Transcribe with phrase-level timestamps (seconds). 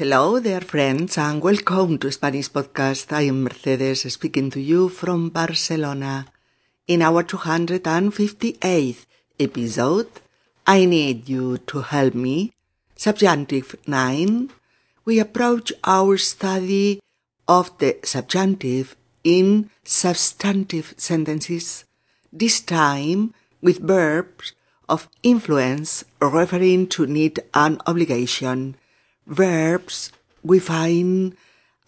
[0.00, 3.12] Hello there friends and welcome to Spanish Podcast.
[3.12, 6.24] I am Mercedes speaking to you from Barcelona.
[6.88, 9.04] In our 258th
[9.38, 10.08] episode,
[10.66, 12.54] I need you to help me.
[12.96, 14.48] Subjunctive 9.
[15.04, 17.02] We approach our study
[17.46, 21.84] of the subjunctive in substantive sentences,
[22.32, 24.54] this time with verbs
[24.88, 28.76] of influence referring to need and obligation.
[29.30, 30.10] Verbs
[30.42, 31.36] we find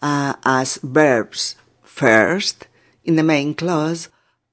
[0.01, 2.67] uh, as verbs first
[3.03, 4.07] in the main clause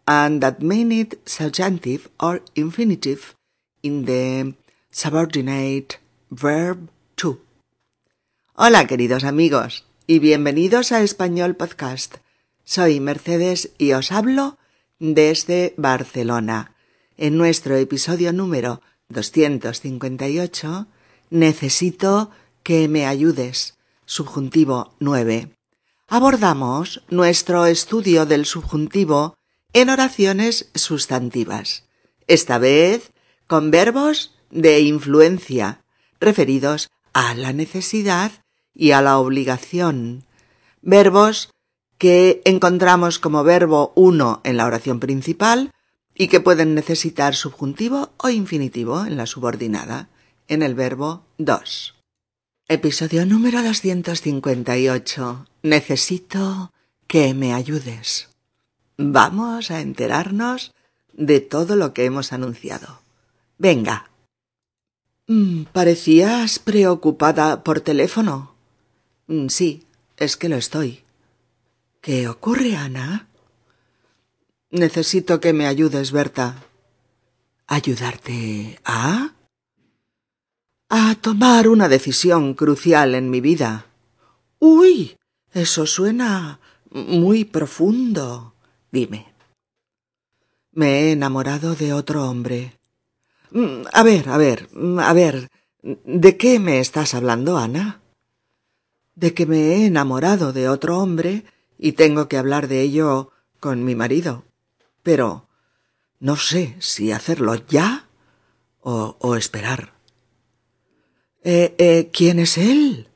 [0.08, 3.36] and that need subjunctive or infinitive
[3.84, 4.54] in the
[4.90, 5.98] subordinate
[6.30, 7.40] verb to.
[8.54, 12.16] Hola queridos amigos y bienvenidos a Español Podcast.
[12.64, 14.58] Soy Mercedes y os hablo
[14.98, 16.74] desde Barcelona.
[17.16, 20.88] En nuestro episodio número 258
[21.30, 23.78] necesito que me ayudes.
[24.04, 25.54] Subjuntivo 9.
[26.08, 29.36] Abordamos nuestro estudio del subjuntivo
[29.72, 31.84] en oraciones sustantivas,
[32.26, 33.12] esta vez
[33.46, 35.84] con verbos de influencia
[36.18, 38.32] referidos a la necesidad
[38.74, 40.24] y a la obligación,
[40.82, 41.50] verbos
[41.98, 45.70] que encontramos como verbo uno en la oración principal
[46.14, 50.08] y que pueden necesitar subjuntivo o infinitivo en la subordinada,
[50.48, 51.99] en el verbo dos.
[52.72, 55.46] Episodio número 258.
[55.64, 56.72] Necesito
[57.08, 58.28] que me ayudes.
[58.96, 60.72] Vamos a enterarnos
[61.12, 63.00] de todo lo que hemos anunciado.
[63.58, 64.08] Venga.
[65.26, 68.54] Mm, parecías preocupada por teléfono.
[69.26, 69.82] Mm, sí,
[70.16, 71.02] es que lo estoy.
[72.00, 73.26] ¿Qué ocurre, Ana?
[74.70, 76.62] Necesito que me ayudes, Berta.
[77.66, 79.32] ¿Ayudarte a?
[80.90, 83.86] A tomar una decisión crucial en mi vida.
[84.58, 85.16] Uy.
[85.52, 86.60] Eso suena
[86.90, 88.54] muy profundo.
[88.90, 89.32] Dime.
[90.72, 92.78] Me he enamorado de otro hombre.
[93.50, 95.48] Mm, a ver, a ver, mm, a ver.
[95.82, 98.00] ¿De qué me estás hablando, Ana?
[99.14, 101.44] De que me he enamorado de otro hombre
[101.78, 104.44] y tengo que hablar de ello con mi marido.
[105.02, 105.48] Pero
[106.18, 108.08] no sé si hacerlo ya
[108.80, 109.99] o, o esperar.
[111.42, 113.08] Eh, eh, ¿Quién es él?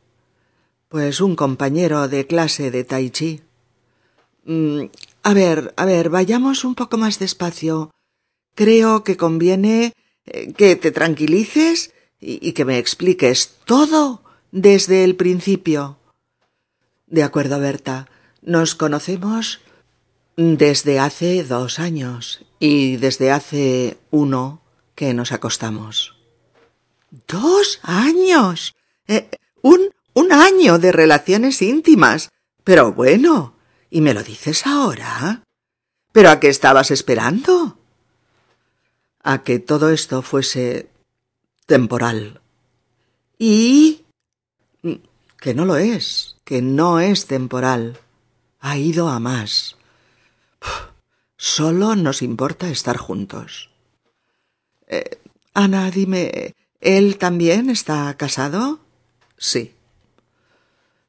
[0.88, 3.42] Pues un compañero de clase de Tai Chi.
[4.44, 4.84] Mm,
[5.22, 7.90] a ver, a ver, vayamos un poco más despacio.
[8.54, 9.92] Creo que conviene
[10.26, 15.98] eh, que te tranquilices y, y que me expliques todo desde el principio.
[17.06, 18.08] De acuerdo, Berta.
[18.40, 19.60] Nos conocemos
[20.36, 24.60] desde hace dos años y desde hace uno
[24.94, 26.13] que nos acostamos.
[27.28, 28.74] Dos años.
[29.06, 29.30] Eh,
[29.62, 32.30] un, un año de relaciones íntimas.
[32.64, 33.54] Pero bueno,
[33.90, 35.42] ¿y me lo dices ahora?
[36.12, 37.78] ¿Pero a qué estabas esperando?
[39.22, 40.88] A que todo esto fuese
[41.66, 42.40] temporal.
[43.38, 44.04] ¿Y?
[45.38, 47.98] Que no lo es, que no es temporal.
[48.60, 49.76] Ha ido a más.
[51.36, 53.70] Solo nos importa estar juntos.
[54.86, 55.18] Eh,
[55.52, 56.54] Ana, dime,
[56.84, 58.78] ¿Él también está casado?
[59.38, 59.74] Sí.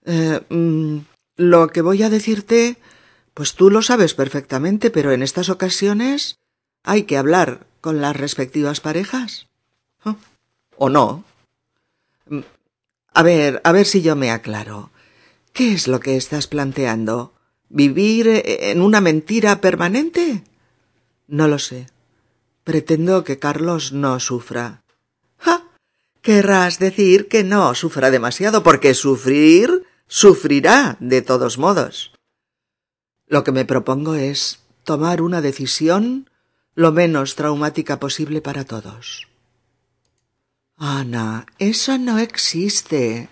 [0.06, 1.00] Eh, mm,
[1.36, 2.78] lo que voy a decirte,
[3.34, 6.40] pues tú lo sabes perfectamente, pero en estas ocasiones
[6.84, 9.48] hay que hablar con las respectivas parejas.
[10.06, 10.16] ¿Oh?
[10.78, 11.26] ¿O no?
[12.30, 12.40] Mm,
[13.14, 14.92] a ver, a ver si yo me aclaro.
[15.52, 17.34] ¿Qué es lo que estás planteando?
[17.68, 20.42] ¿Vivir en una mentira permanente?
[21.28, 21.88] No lo sé.
[22.64, 24.85] Pretendo que Carlos no sufra.
[26.26, 32.14] Querrás decir que no sufra demasiado, porque sufrir sufrirá de todos modos.
[33.28, 36.28] Lo que me propongo es tomar una decisión
[36.74, 39.28] lo menos traumática posible para todos.
[40.78, 43.30] Ana, eso no existe.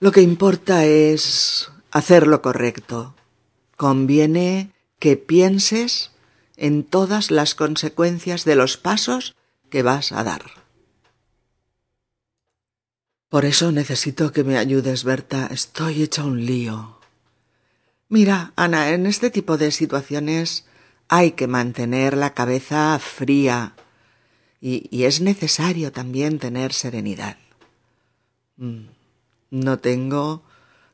[0.00, 3.14] Lo que importa es hacer lo correcto.
[3.78, 6.10] Conviene que pienses
[6.58, 9.34] en todas las consecuencias de los pasos
[9.70, 10.61] que vas a dar.
[13.32, 15.46] Por eso necesito que me ayudes, Berta.
[15.46, 16.98] Estoy hecha un lío.
[18.10, 20.66] Mira, Ana, en este tipo de situaciones
[21.08, 23.74] hay que mantener la cabeza fría
[24.60, 27.38] y, es necesario también tener serenidad.
[28.58, 28.88] Mm,
[29.48, 30.42] no tengo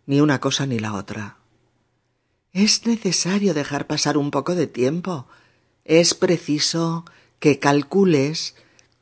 [0.07, 1.39] ni una cosa ni la otra.
[2.53, 5.27] Es necesario dejar pasar un poco de tiempo.
[5.85, 7.05] Es preciso
[7.41, 8.55] que calcules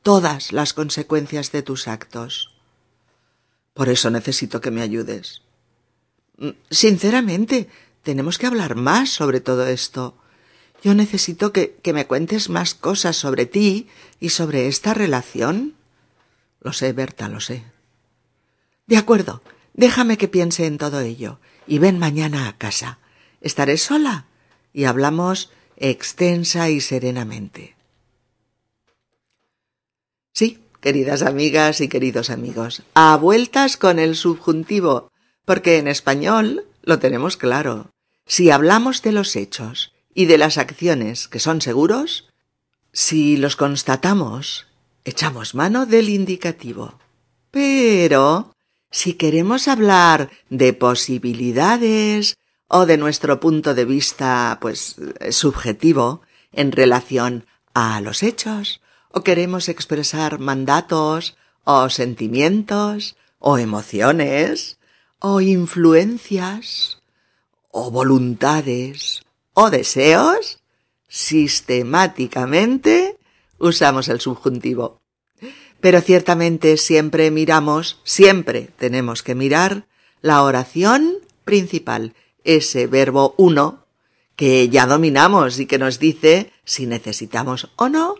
[0.02, 2.55] todas las consecuencias de tus actos.
[3.76, 5.42] Por eso necesito que me ayudes.
[6.38, 7.68] Mm, sinceramente,
[8.02, 10.16] tenemos que hablar más sobre todo esto.
[10.82, 13.88] Yo necesito que, que me cuentes más cosas sobre ti
[14.18, 15.74] y sobre esta relación.
[16.62, 17.64] Lo sé, Berta, lo sé.
[18.86, 19.42] De acuerdo,
[19.74, 22.98] déjame que piense en todo ello y ven mañana a casa.
[23.42, 24.24] Estaré sola
[24.72, 27.76] y hablamos extensa y serenamente.
[30.32, 35.10] Sí, queridas amigas y queridos amigos, a vueltas con el subjuntivo,
[35.44, 37.90] porque en español lo tenemos claro.
[38.24, 42.28] Si hablamos de los hechos y de las acciones que son seguros,
[42.92, 44.68] si los constatamos,
[45.04, 47.00] echamos mano del indicativo.
[47.50, 48.54] Pero
[48.88, 52.36] si queremos hablar de posibilidades
[52.68, 54.94] o de nuestro punto de vista, pues,
[55.30, 56.22] subjetivo
[56.52, 57.44] en relación
[57.74, 58.80] a los hechos,
[59.12, 64.78] o queremos expresar mandatos, o sentimientos, o emociones,
[65.18, 67.02] o influencias,
[67.70, 69.22] o voluntades,
[69.54, 70.60] o deseos,
[71.08, 73.18] sistemáticamente
[73.58, 75.00] usamos el subjuntivo.
[75.80, 79.86] Pero ciertamente siempre miramos, siempre tenemos que mirar
[80.20, 81.14] la oración
[81.44, 82.14] principal,
[82.44, 83.86] ese verbo uno
[84.36, 88.14] que ya dominamos y que nos dice si necesitamos o no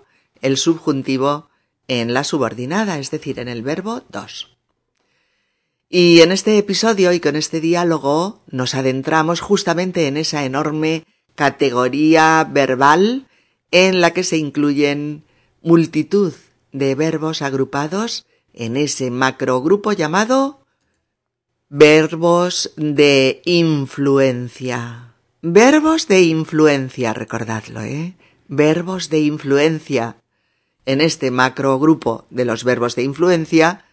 [0.46, 1.48] el subjuntivo
[1.88, 4.56] en la subordinada, es decir, en el verbo dos.
[5.88, 11.04] Y en este episodio y con este diálogo nos adentramos justamente en esa enorme
[11.34, 13.28] categoría verbal
[13.70, 15.24] en la que se incluyen
[15.62, 16.32] multitud
[16.72, 20.66] de verbos agrupados en ese macrogrupo llamado
[21.68, 25.14] verbos de influencia.
[25.42, 28.14] Verbos de influencia, recordadlo, ¿eh?
[28.48, 30.16] Verbos de influencia.
[30.86, 33.84] En este macrogrupo de los verbos de influencia,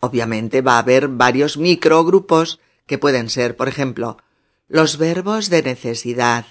[0.00, 4.18] obviamente va a haber varios microgrupos que pueden ser, por ejemplo,
[4.68, 6.46] los verbos de necesidad,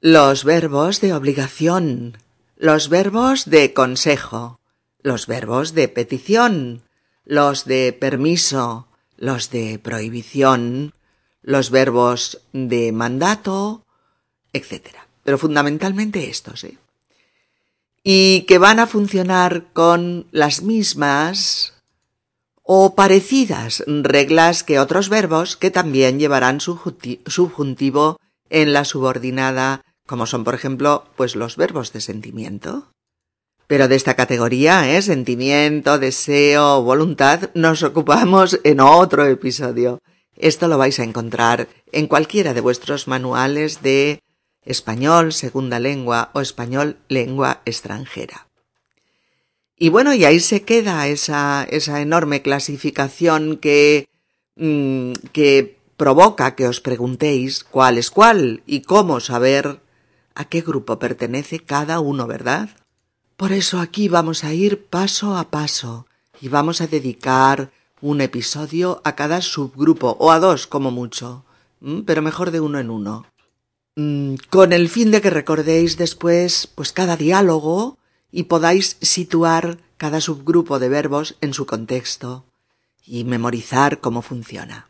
[0.00, 2.18] los verbos de obligación,
[2.56, 4.60] los verbos de consejo,
[5.02, 6.82] los verbos de petición,
[7.24, 10.94] los de permiso, los de prohibición,
[11.42, 13.86] los verbos de mandato,
[14.52, 14.96] etc.
[15.22, 16.78] Pero fundamentalmente estos, ¿eh?
[18.02, 21.74] Y que van a funcionar con las mismas
[22.62, 28.18] o parecidas reglas que otros verbos que también llevarán subjuntivo
[28.48, 32.92] en la subordinada, como son, por ejemplo, pues los verbos de sentimiento.
[33.66, 35.02] Pero de esta categoría, ¿eh?
[35.02, 40.00] sentimiento, deseo, voluntad, nos ocupamos en otro episodio.
[40.36, 44.20] Esto lo vais a encontrar en cualquiera de vuestros manuales de
[44.64, 48.48] español segunda lengua o español lengua extranjera.
[49.76, 54.08] Y bueno, y ahí se queda esa, enorme clasificación que,
[54.56, 59.80] mm, que provoca que os preguntéis cuál es cuál y cómo saber
[60.34, 62.70] a qué grupo pertenece cada uno, ¿verdad?
[63.36, 66.06] Por eso aquí vamos a ir paso a paso
[66.40, 67.70] y vamos a dedicar
[68.02, 71.44] un episodio a cada subgrupo o a dos como mucho,
[72.06, 73.26] pero mejor de uno en uno.
[73.96, 77.98] Mm, con el fin de que recordéis después pues cada diálogo
[78.30, 82.44] y podáis situar cada subgrupo de verbos en su contexto
[83.04, 84.88] y memorizar cómo funciona.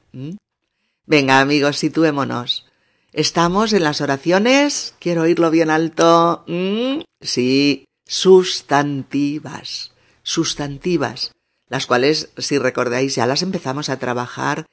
[1.07, 2.66] Venga amigos, situémonos.
[3.12, 4.95] Estamos en las oraciones.
[5.00, 6.45] Quiero oírlo bien alto.
[7.21, 9.92] Sí, sustantivas,
[10.23, 11.33] sustantivas,
[11.69, 14.66] las cuales, si recordáis, ya las empezamos a trabajar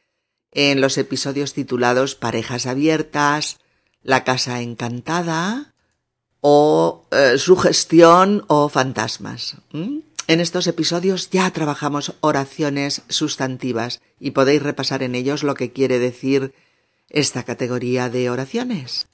[0.51, 3.59] en los episodios titulados Parejas abiertas,
[4.07, 5.73] La casa encantada
[6.39, 9.57] o eh, Sugestión o Fantasmas.
[9.73, 15.99] En estos episodios ya trabajamos oraciones sustantivas y podéis repasar en ellos lo que quiere
[15.99, 16.53] decir
[17.09, 19.07] esta categoría de oraciones.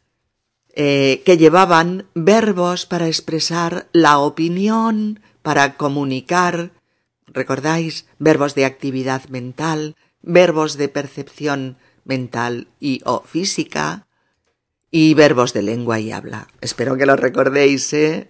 [0.75, 6.69] Eh, que llevaban verbos para expresar la opinión, para comunicar,
[7.25, 14.05] recordáis, verbos de actividad mental, verbos de percepción mental y o física,
[14.95, 16.47] y verbos de lengua y habla.
[16.61, 18.29] Espero que lo recordéis, ¿eh?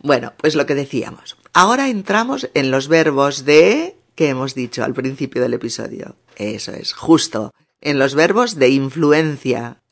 [0.00, 1.36] Bueno, pues lo que decíamos.
[1.52, 6.16] Ahora entramos en los verbos de que hemos dicho al principio del episodio.
[6.36, 9.82] Eso es, justo, en los verbos de influencia.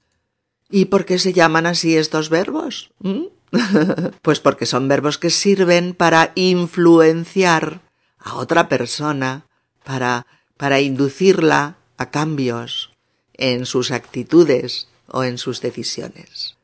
[0.71, 2.93] ¿Y por qué se llaman así estos verbos?
[3.01, 3.25] ¿Mm?
[4.23, 7.83] pues porque son verbos que sirven para influenciar
[8.19, 9.45] a otra persona,
[9.85, 12.91] para, para inducirla a cambios
[13.35, 16.57] en sus actitudes o en sus decisiones.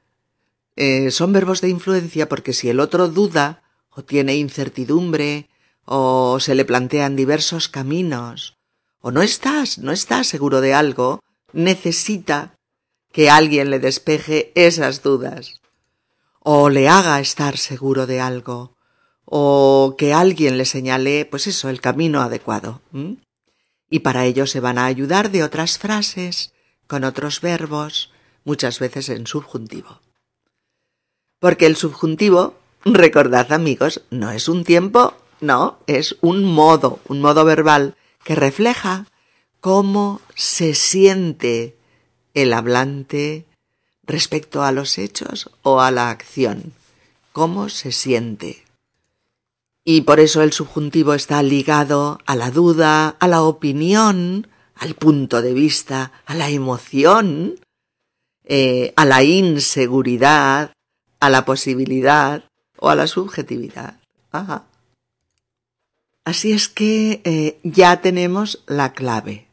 [0.76, 5.49] Eh, son verbos de influencia porque si el otro duda o tiene incertidumbre
[5.84, 8.56] o se le plantean diversos caminos
[9.02, 11.20] o no estás, no estás seguro de algo,
[11.52, 12.54] necesita
[13.12, 15.61] que alguien le despeje esas dudas,
[16.38, 18.76] o le haga estar seguro de algo,
[19.25, 22.80] o que alguien le señale, pues eso, el camino adecuado.
[23.90, 26.54] Y para ello se van a ayudar de otras frases,
[26.87, 28.12] con otros verbos,
[28.44, 30.00] muchas veces en subjuntivo.
[31.38, 37.44] Porque el subjuntivo, recordad amigos, no es un tiempo, no, es un modo, un modo
[37.44, 39.06] verbal que refleja
[39.61, 41.76] cómo se siente
[42.34, 43.44] el hablante
[44.04, 46.72] respecto a los hechos o a la acción,
[47.32, 48.64] cómo se siente.
[49.84, 54.46] Y por eso el subjuntivo está ligado a la duda, a la opinión,
[54.76, 57.56] al punto de vista, a la emoción,
[58.44, 60.72] eh, a la inseguridad,
[61.20, 62.44] a la posibilidad
[62.78, 64.00] o a la subjetividad.
[66.25, 69.46] Así es que eh, ya tenemos la clave.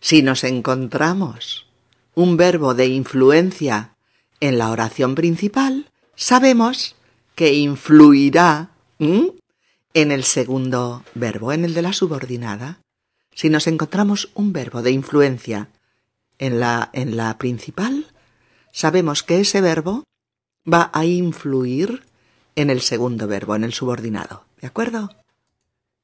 [0.00, 1.66] Si nos encontramos
[2.14, 3.96] un verbo de influencia
[4.40, 6.96] en la oración principal, sabemos
[7.34, 12.80] que influirá en el segundo verbo, en el de la subordinada.
[13.34, 15.68] Si nos encontramos un verbo de influencia
[16.38, 18.06] en la, en la principal,
[18.72, 20.04] sabemos que ese verbo
[20.70, 22.04] va a influir
[22.56, 24.44] en el segundo verbo, en el subordinado.
[24.60, 25.10] ¿De acuerdo?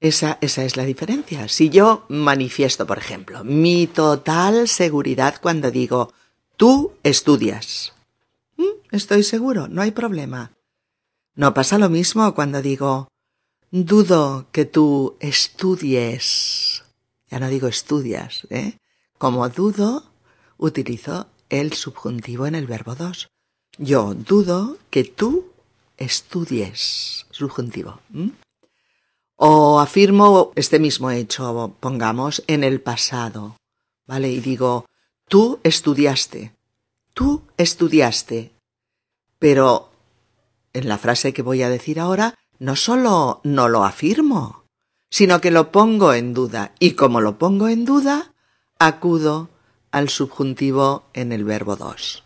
[0.00, 1.48] Esa, esa es la diferencia.
[1.48, 6.12] Si yo manifiesto, por ejemplo, mi total seguridad cuando digo,
[6.56, 7.92] tú estudias.
[8.90, 10.52] Estoy seguro, no hay problema.
[11.34, 13.08] No pasa lo mismo cuando digo,
[13.70, 16.84] dudo que tú estudies.
[17.30, 18.76] Ya no digo estudias, ¿eh?
[19.16, 20.11] Como dudo,
[20.62, 23.28] utilizo el subjuntivo en el verbo dos.
[23.78, 25.50] Yo dudo que tú
[25.96, 27.26] estudies.
[27.30, 28.00] Subjuntivo.
[29.36, 33.56] O afirmo este mismo hecho, pongamos, en el pasado,
[34.06, 34.30] ¿vale?
[34.30, 34.86] Y digo,
[35.28, 36.54] tú estudiaste,
[37.12, 38.52] tú estudiaste.
[39.38, 39.90] Pero
[40.72, 44.64] en la frase que voy a decir ahora, no solo no lo afirmo,
[45.10, 46.72] sino que lo pongo en duda.
[46.78, 48.32] Y como lo pongo en duda,
[48.78, 49.48] acudo
[49.92, 52.24] al subjuntivo en el verbo dos.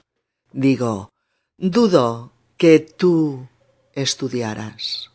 [0.52, 1.12] Digo,
[1.58, 3.48] dudo que tú
[3.92, 5.10] estudiaras.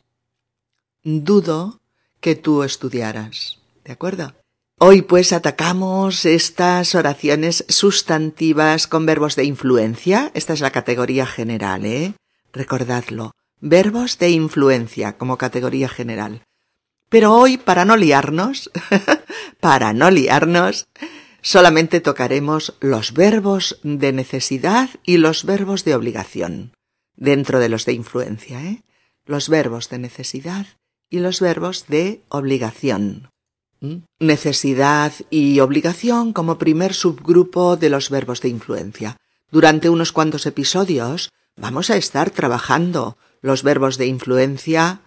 [1.04, 1.80] Dudo
[2.20, 3.58] que tú estudiaras.
[3.84, 4.34] ¿De acuerdo?
[4.78, 10.32] Hoy pues atacamos estas oraciones sustantivas con verbos de influencia.
[10.34, 12.14] Esta es la categoría general, ¿eh?
[12.52, 13.32] Recordadlo.
[13.60, 16.42] Verbos de influencia como categoría general.
[17.10, 18.72] Pero hoy, para no liarnos,
[19.60, 20.88] para no liarnos,
[21.42, 26.74] solamente tocaremos los verbos de necesidad y los verbos de obligación,
[27.16, 28.84] dentro de los de influencia, ¿eh?
[29.26, 30.66] Los verbos de necesidad
[31.10, 33.30] y los verbos de obligación.
[33.80, 33.98] ¿Mm?
[34.20, 39.18] Necesidad y obligación como primer subgrupo de los verbos de influencia.
[39.52, 45.02] Durante unos cuantos episodios vamos a estar trabajando los verbos de influencia,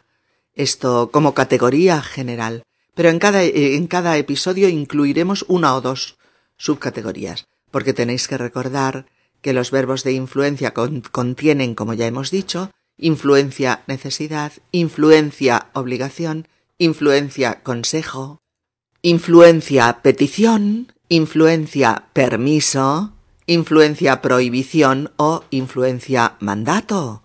[0.55, 2.65] esto como categoría general,
[2.95, 6.17] pero en cada, en cada episodio incluiremos una o dos
[6.57, 9.07] subcategorías, porque tenéis que recordar
[9.41, 17.63] que los verbos de influencia contienen, como ya hemos dicho, influencia necesidad, influencia obligación, influencia
[17.63, 18.41] consejo,
[19.03, 23.13] influencia petición, influencia permiso,
[23.47, 27.25] influencia prohibición o influencia mandato.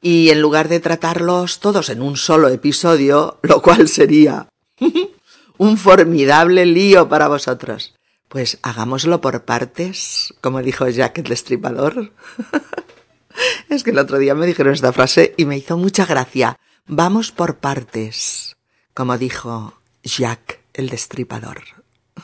[0.00, 4.48] Y en lugar de tratarlos todos en un solo episodio, lo cual sería
[5.58, 7.94] un formidable lío para vosotros,
[8.28, 12.12] pues hagámoslo por partes, como dijo Jack el Destripador.
[13.68, 16.58] Es que el otro día me dijeron esta frase y me hizo mucha gracia.
[16.86, 18.56] Vamos por partes,
[18.94, 21.62] como dijo Jack el Destripador.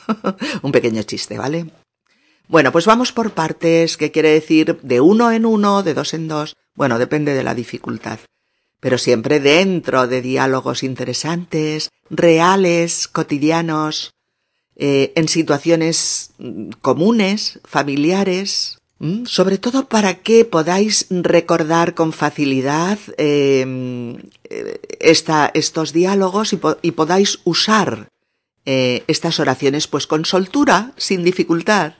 [0.61, 1.67] Un pequeño chiste, ¿vale?
[2.47, 6.27] Bueno, pues vamos por partes, que quiere decir de uno en uno, de dos en
[6.27, 8.19] dos, bueno, depende de la dificultad,
[8.79, 14.14] pero siempre dentro de diálogos interesantes, reales, cotidianos,
[14.75, 22.97] eh, en situaciones mm, comunes, familiares, Mm, sobre todo para que podáis recordar con facilidad
[23.17, 24.79] em, eh,
[25.53, 28.07] estos diálogos y, podáis usar
[28.65, 31.95] eh, estas oraciones pues con soltura, sin dificultad.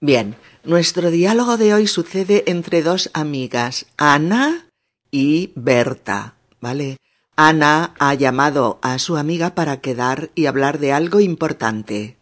[0.00, 4.66] Bien, nuestro diálogo de hoy sucede entre dos amigas, Ana
[5.10, 6.96] y Berta, ¿vale?
[7.36, 12.16] Ana ha llamado a su amiga para quedar y hablar de algo importante.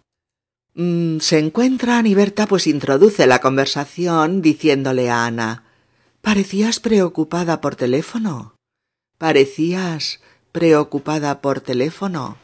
[0.75, 5.65] Mm, se encuentran y Berta pues introduce la conversación diciéndole a Ana
[6.23, 8.55] Parecías preocupada por teléfono.
[9.19, 10.21] Parecías
[10.53, 12.39] preocupada por teléfono.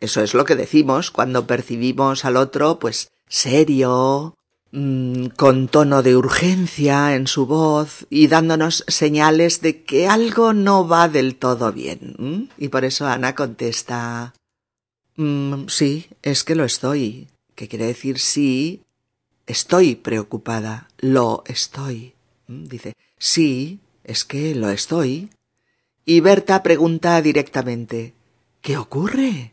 [0.00, 4.35] Eso es lo que decimos cuando percibimos al otro, pues, serio,
[4.72, 10.86] mm, con tono de urgencia en su voz y dándonos señales de que algo no
[10.86, 12.50] va del todo bien.
[12.58, 14.34] Y por eso Ana contesta,
[15.16, 17.28] mm, sí, es que lo estoy.
[17.54, 18.82] ¿Qué quiere decir sí?
[19.46, 22.14] Estoy preocupada, lo estoy.
[22.48, 25.30] Dice, sí, es que lo estoy.
[26.04, 28.14] Y Berta pregunta directamente,
[28.60, 29.52] ¿qué ocurre?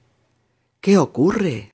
[0.81, 1.71] ¿Qué ocurre?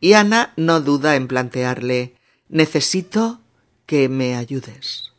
[0.00, 2.16] Y Ana no duda en plantearle,
[2.50, 3.40] necesito
[3.86, 5.12] que me ayudes.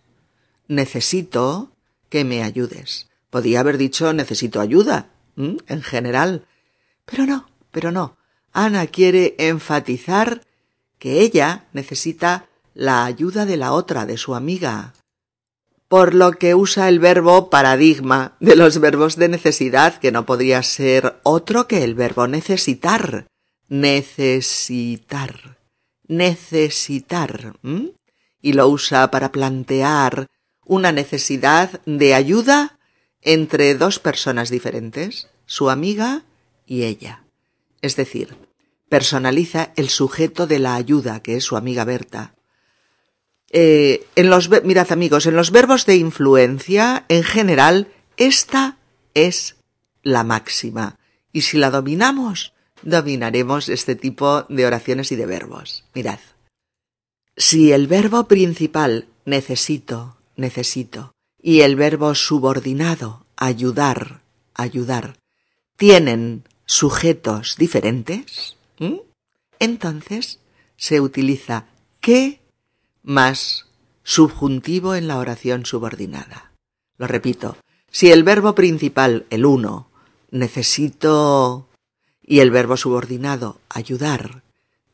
[0.68, 1.72] Necesito
[2.10, 3.08] que me ayudes.
[3.30, 6.46] Podía haber dicho necesito ayuda, en general.
[7.06, 8.18] Pero no, pero no.
[8.54, 10.46] Ana quiere enfatizar
[11.00, 14.94] que ella necesita la ayuda de la otra, de su amiga,
[15.88, 20.64] por lo que usa el verbo paradigma de los verbos de necesidad, que no podría
[20.64, 23.28] ser otro que el verbo necesitar.
[23.68, 25.61] Necesitar.
[26.12, 27.54] Necesitar.
[28.42, 30.28] Y lo usa para plantear
[30.66, 32.80] una necesidad de ayuda
[33.22, 36.24] entre dos personas diferentes, su amiga
[36.66, 37.24] y ella.
[37.82, 38.36] Es decir,
[38.90, 42.34] personaliza el sujeto de la ayuda, que es su amiga Berta.
[43.50, 47.88] Eh, en los, mirad amigos, en los verbos de influencia, en general,
[48.18, 48.78] esta
[49.14, 49.56] es
[50.04, 51.00] la máxima.
[51.32, 55.84] Y si la dominamos, dominaremos este tipo de oraciones y de verbos.
[55.94, 56.20] Mirad.
[57.36, 64.22] Si el verbo principal necesito, necesito, y el verbo subordinado ayudar,
[64.54, 65.18] ayudar,
[65.78, 68.56] tienen sujetos diferentes,
[69.60, 70.40] entonces
[70.78, 71.66] se utiliza
[72.00, 72.40] que
[73.04, 73.66] más
[74.04, 76.52] subjuntivo en la oración subordinada.
[76.98, 77.58] Lo repito,
[77.90, 79.90] si el verbo principal, el uno,
[80.30, 81.68] necesito
[82.32, 84.42] y el verbo subordinado, ayudar,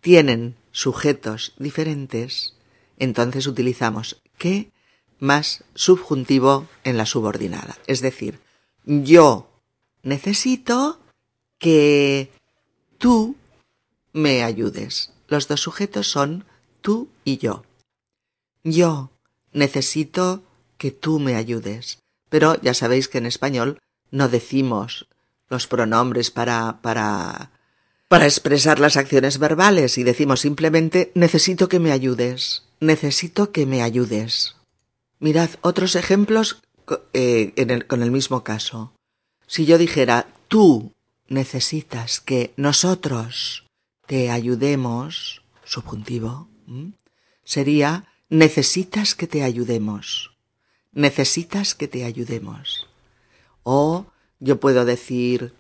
[0.01, 2.55] tienen sujetos diferentes,
[2.97, 4.71] entonces utilizamos que
[5.19, 7.77] más subjuntivo en la subordinada.
[7.85, 8.39] Es decir,
[8.85, 9.51] yo
[10.01, 10.99] necesito
[11.59, 12.31] que
[12.97, 13.35] tú
[14.13, 15.13] me ayudes.
[15.27, 16.43] Los dos sujetos son
[16.81, 17.65] tú y yo.
[18.63, 19.11] Yo
[19.53, 20.41] necesito
[20.79, 21.99] que tú me ayudes.
[22.29, 23.77] Pero ya sabéis que en español
[24.09, 25.07] no decimos
[25.49, 27.51] los pronombres para, para,
[28.07, 33.81] para expresar las acciones verbales y decimos simplemente necesito que me ayudes, necesito que me
[33.81, 34.55] ayudes.
[35.19, 36.61] Mirad otros ejemplos
[37.13, 38.93] eh, con el mismo caso.
[39.47, 40.93] Si yo dijera tú
[41.27, 43.65] necesitas que nosotros
[44.05, 46.47] te ayudemos, subjuntivo,
[47.43, 50.31] sería necesitas que te ayudemos.
[50.93, 52.87] Necesitas que te ayudemos.
[53.63, 54.07] O
[54.39, 55.53] yo puedo decir,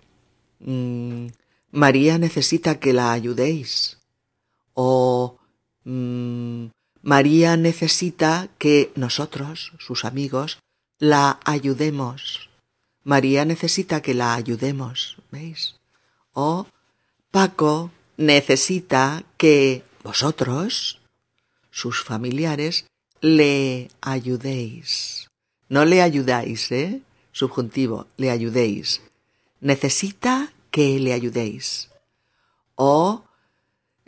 [0.59, 1.27] mm,
[1.71, 3.97] María necesita que la ayudéis.
[4.73, 5.37] O
[5.83, 6.67] mm,
[7.01, 10.59] María necesita que nosotros, sus amigos,
[10.99, 12.49] la ayudemos.
[13.03, 15.75] María necesita que la ayudemos, ¿veis?
[16.33, 16.67] O
[17.31, 20.99] Paco necesita que vosotros,
[21.71, 22.85] sus familiares,
[23.21, 25.29] le ayudéis.
[25.69, 27.01] No le ayudáis, ¿eh?
[27.37, 29.01] Subjuntivo, le ayudéis.
[29.61, 31.89] Necesita que le ayudéis.
[32.73, 33.25] O,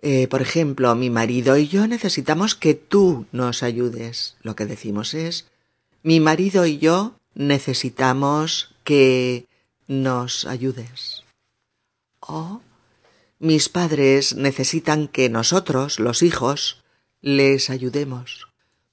[0.01, 4.35] eh, por ejemplo, mi marido y yo necesitamos que tú nos ayudes.
[4.41, 5.45] Lo que decimos es,
[6.01, 9.45] mi marido y yo necesitamos que
[9.87, 11.21] nos ayudes.
[12.21, 12.61] O,
[13.37, 16.81] mis padres necesitan que nosotros, los hijos,
[17.21, 18.47] les ayudemos.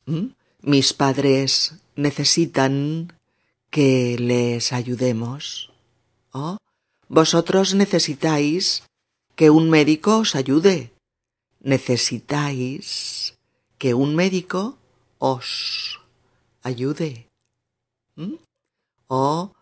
[0.04, 0.26] ¿Mm?
[0.60, 3.15] Mis padres necesitan
[3.76, 5.70] que les ayudemos.
[6.32, 6.56] ¿Oh?
[7.10, 8.84] Vosotros necesitáis
[9.34, 10.96] que un médico os ayude.
[11.60, 13.36] Necesitáis
[13.76, 14.78] que un médico
[15.18, 16.00] os
[16.62, 17.28] ayude.
[18.16, 18.40] ¿Mm?
[19.08, 19.52] O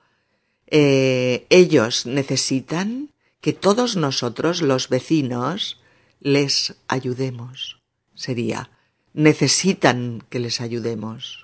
[0.69, 5.83] eh, ellos necesitan que todos nosotros, los vecinos,
[6.21, 7.83] les ayudemos
[8.15, 8.71] sería
[9.13, 11.44] necesitan que les ayudemos,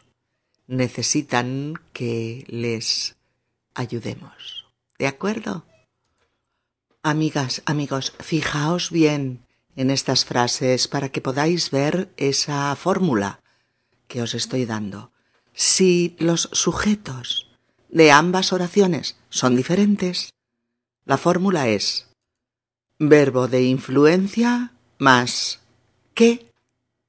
[0.70, 3.16] necesitan que les
[3.74, 4.66] ayudemos.
[4.98, 5.66] ¿De acuerdo?
[7.02, 13.40] Amigas, amigos, fijaos bien en estas frases para que podáis ver esa fórmula
[14.06, 15.10] que os estoy dando.
[15.52, 17.48] Si los sujetos
[17.88, 20.30] de ambas oraciones son diferentes,
[21.04, 22.06] la fórmula es
[22.98, 25.60] verbo de influencia más
[26.14, 26.52] que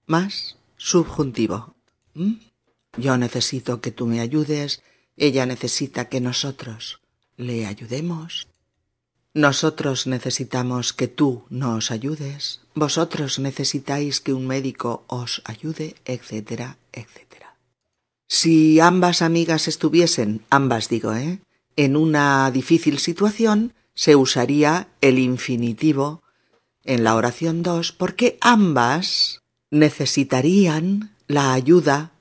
[0.08, 1.76] más subjuntivo.
[2.16, 2.51] ¿Mm?
[2.98, 4.82] Yo necesito que tú me ayudes,
[5.18, 7.02] ella necesita que nosotros
[7.38, 8.48] le ayudemos.
[9.34, 17.56] nosotros necesitamos que tú nos ayudes, vosotros necesitáis que un médico os ayude, etcétera, etcétera.
[18.28, 21.40] Si ambas amigas estuviesen, ambas digo, ¿eh?
[21.76, 26.24] en una difícil situación, se usaría el infinitivo
[26.84, 32.12] en la oración 2 porque ambas necesitarían la ayuda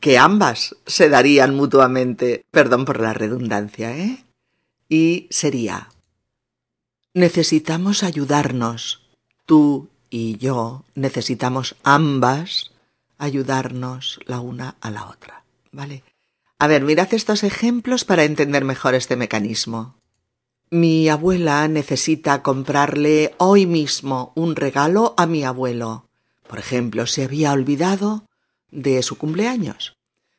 [0.00, 4.24] que ambas se darían mutuamente, perdón por la redundancia, ¿eh?
[4.88, 5.88] Y sería,
[7.14, 9.02] necesitamos ayudarnos,
[9.46, 12.72] tú y yo necesitamos ambas
[13.18, 16.02] ayudarnos la una a la otra, ¿vale?
[16.58, 19.94] A ver, mirad estos ejemplos para entender mejor este mecanismo.
[20.70, 26.06] Mi abuela necesita comprarle hoy mismo un regalo a mi abuelo.
[26.46, 28.24] Por ejemplo, se había olvidado
[28.70, 29.94] de su cumpleaños.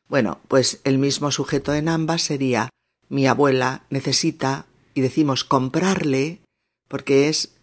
[0.08, 2.70] Bueno, pues el mismo sujeto en ambas sería
[3.10, 6.41] mi abuela necesita y decimos comprarle
[6.88, 7.54] porque es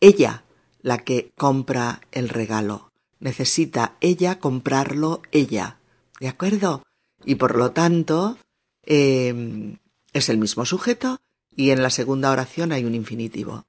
[0.00, 0.44] ella
[0.80, 2.90] la que compra el regalo.
[3.20, 5.78] Necesita ella comprarlo ella.
[6.18, 6.82] ¿De acuerdo?
[7.24, 8.38] Y por lo tanto,
[8.84, 9.76] eh,
[10.12, 11.20] es el mismo sujeto
[11.54, 13.64] y en la segunda oración hay un infinitivo.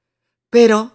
[0.49, 0.91] Pero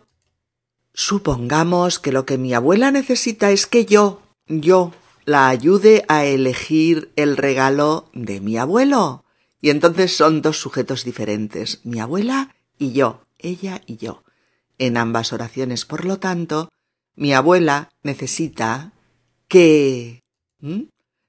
[0.95, 4.93] supongamos que lo que mi abuela necesita es que yo, yo,
[5.29, 9.27] la ayude a elegir el regalo de mi abuelo.
[9.61, 14.25] Y entonces son dos sujetos diferentes, mi abuela y yo, ella y yo.
[14.79, 16.71] En ambas oraciones, por lo tanto,
[17.15, 18.93] mi abuela necesita
[19.49, 20.23] que...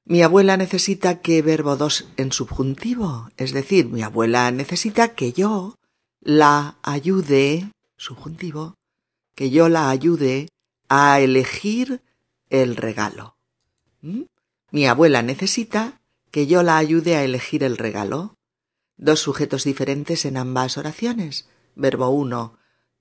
[0.06, 5.76] Mi abuela necesita que verbo dos en subjuntivo, es decir, mi abuela necesita que yo
[6.22, 8.76] la ayude, subjuntivo,
[9.36, 10.48] que yo la ayude
[10.88, 12.02] a elegir
[12.50, 13.36] el regalo.
[14.02, 14.24] ¿Mm?
[14.72, 16.00] Mi abuela necesita
[16.32, 18.36] que yo la ayude a elegir el regalo.
[18.98, 21.48] Dos sujetos diferentes en ambas oraciones.
[21.76, 22.58] Verbo uno,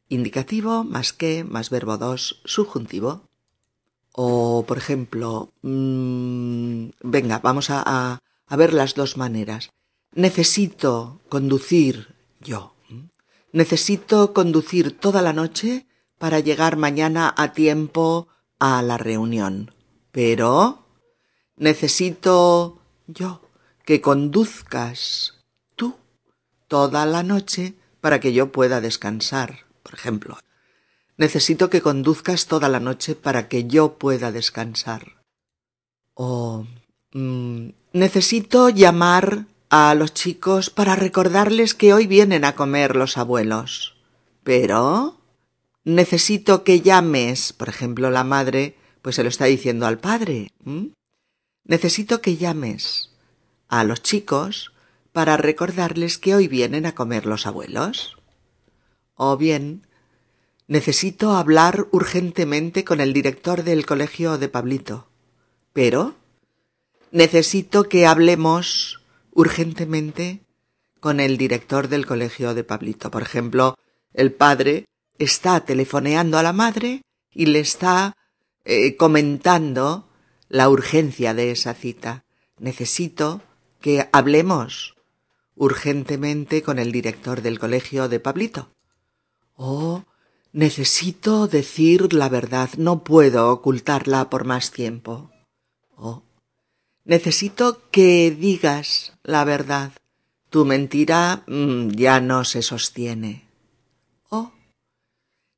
[0.09, 3.29] indicativo, más que, más verbo dos, subjuntivo.
[4.13, 9.71] O, por ejemplo, mmm, venga, vamos a, a, ver las dos maneras.
[10.15, 12.75] Necesito conducir yo.
[13.53, 15.87] Necesito conducir toda la noche
[16.19, 19.73] para llegar mañana a tiempo a la reunión.
[20.11, 20.88] Pero
[21.59, 23.40] necesito yo
[23.85, 25.35] que conduzcas
[25.77, 25.97] tú
[26.66, 30.38] toda la noche para que yo pueda descansar, por ejemplo.
[31.16, 35.23] Necesito que conduzcas toda la noche para que yo pueda descansar.
[36.14, 36.66] O
[37.12, 43.97] mm, necesito llamar a los chicos para recordarles que hoy vienen a comer los abuelos.
[44.44, 45.18] Pero
[45.85, 50.53] necesito que llames, por ejemplo, la madre, pues se lo está diciendo al padre.
[51.69, 53.11] Necesito que llames
[53.69, 54.73] a los chicos
[55.13, 58.17] para recordarles que hoy vienen a comer los abuelos.
[59.15, 59.87] O bien,
[60.69, 65.09] Necesito hablar urgentemente con el director del colegio de Pablito.
[65.73, 66.15] Pero
[67.11, 69.01] necesito que hablemos
[69.33, 70.41] urgentemente
[71.01, 73.11] con el director del colegio de Pablito.
[73.11, 73.77] Por ejemplo,
[74.13, 74.85] el padre
[75.19, 77.01] está telefoneando a la madre
[77.33, 78.15] y le está
[78.67, 80.08] eh, comentando
[80.49, 82.25] la urgencia de esa cita.
[82.59, 83.43] Necesito
[83.81, 84.97] que hablemos
[85.55, 88.71] urgentemente con el director del colegio de Pablito.
[89.55, 90.05] Oh,
[90.53, 95.31] Necesito decir la verdad, no puedo ocultarla por más tiempo.
[95.95, 96.23] Oh,
[97.05, 99.93] necesito que digas la verdad.
[100.49, 103.47] Tu mentira mm, ya no se sostiene.
[104.31, 104.53] Oh,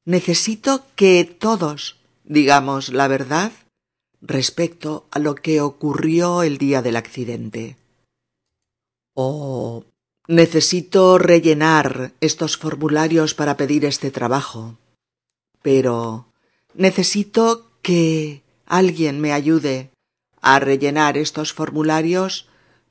[0.04, 3.52] necesito que todos digamos la verdad
[4.20, 7.76] respecto a lo que ocurrió el día del accidente.
[9.14, 9.84] Oh,
[10.30, 14.78] Necesito rellenar estos formularios para pedir este trabajo.
[15.60, 16.28] Pero
[16.72, 19.90] necesito que alguien me ayude
[20.40, 22.46] a rellenar estos formularios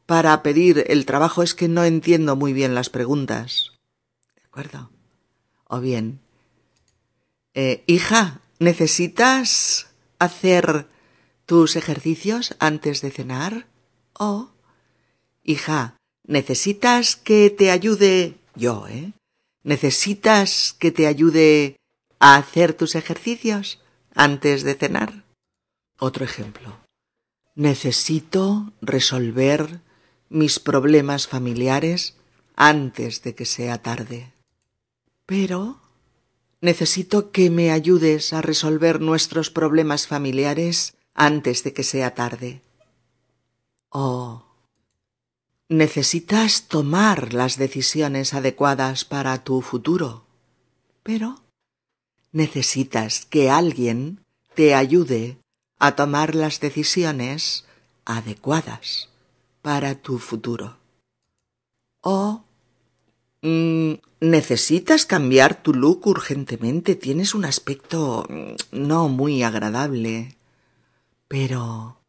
[0.06, 1.42] para pedir el trabajo.
[1.42, 3.72] Es que no entiendo muy bien las preguntas.
[4.36, 4.90] ¿De acuerdo?
[5.64, 6.20] O bien,
[7.54, 9.88] eh, hija, ¿necesitas
[10.20, 10.88] hacer
[11.50, 13.68] tus ejercicios antes de cenar?
[14.14, 14.52] O,
[15.44, 19.14] hija, ¿Necesitas que te ayude yo, eh?
[19.64, 21.78] ¿Necesitas que te ayude
[22.20, 23.80] a hacer tus ejercicios
[24.14, 25.24] antes de cenar?
[25.98, 26.78] Otro ejemplo.
[27.56, 29.82] Necesito resolver
[30.30, 32.16] mis problemas familiares
[32.56, 34.32] antes de que sea tarde.
[35.26, 35.82] Pero
[36.62, 42.62] necesito que me ayudes a resolver nuestros problemas familiares antes de que sea tarde.
[43.90, 44.46] Oh,
[45.68, 50.26] Necesitas tomar las decisiones adecuadas para tu futuro.
[51.04, 51.44] pero
[52.32, 54.24] necesitas que alguien
[54.56, 55.38] te ayude
[55.80, 57.66] a tomar las decisiones
[58.06, 59.10] adecuadas
[59.62, 60.78] para tu futuro.
[62.02, 62.44] O
[63.42, 70.36] mm, necesitas cambiar tu look urgentemente, tienes un aspecto mm, no muy agradable,
[71.30, 72.02] pero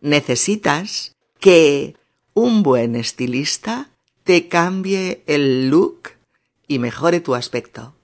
[0.00, 1.96] necesitas que
[2.32, 3.90] un buen estilista
[4.24, 6.10] te cambie el look
[6.66, 7.94] y mejore tu aspecto.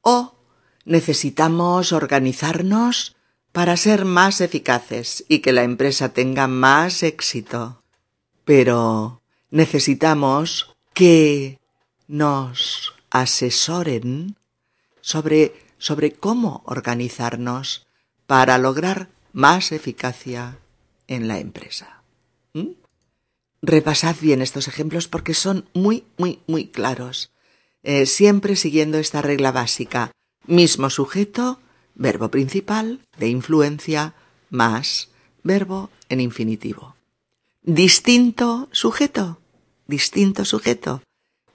[0.00, 0.36] O
[0.84, 3.16] necesitamos organizarnos
[3.52, 7.82] para ser más eficaces y que la empresa tenga más éxito.
[8.44, 11.58] Pero necesitamos que
[12.06, 14.36] nos asesoren
[15.00, 17.86] sobre, sobre cómo organizarnos
[18.28, 20.58] para lograr más eficacia
[21.08, 22.00] en la empresa.
[22.54, 22.70] ¿Mm?
[23.60, 27.30] Repasad bien estos ejemplos porque son muy, muy, muy claros.
[27.82, 30.10] Eh, siempre siguiendo esta regla básica.
[30.46, 31.60] Mismo sujeto,
[31.94, 34.14] verbo principal, de influencia,
[34.48, 35.10] más,
[35.42, 36.96] verbo en infinitivo.
[37.62, 39.38] Distinto sujeto,
[39.86, 41.02] distinto sujeto,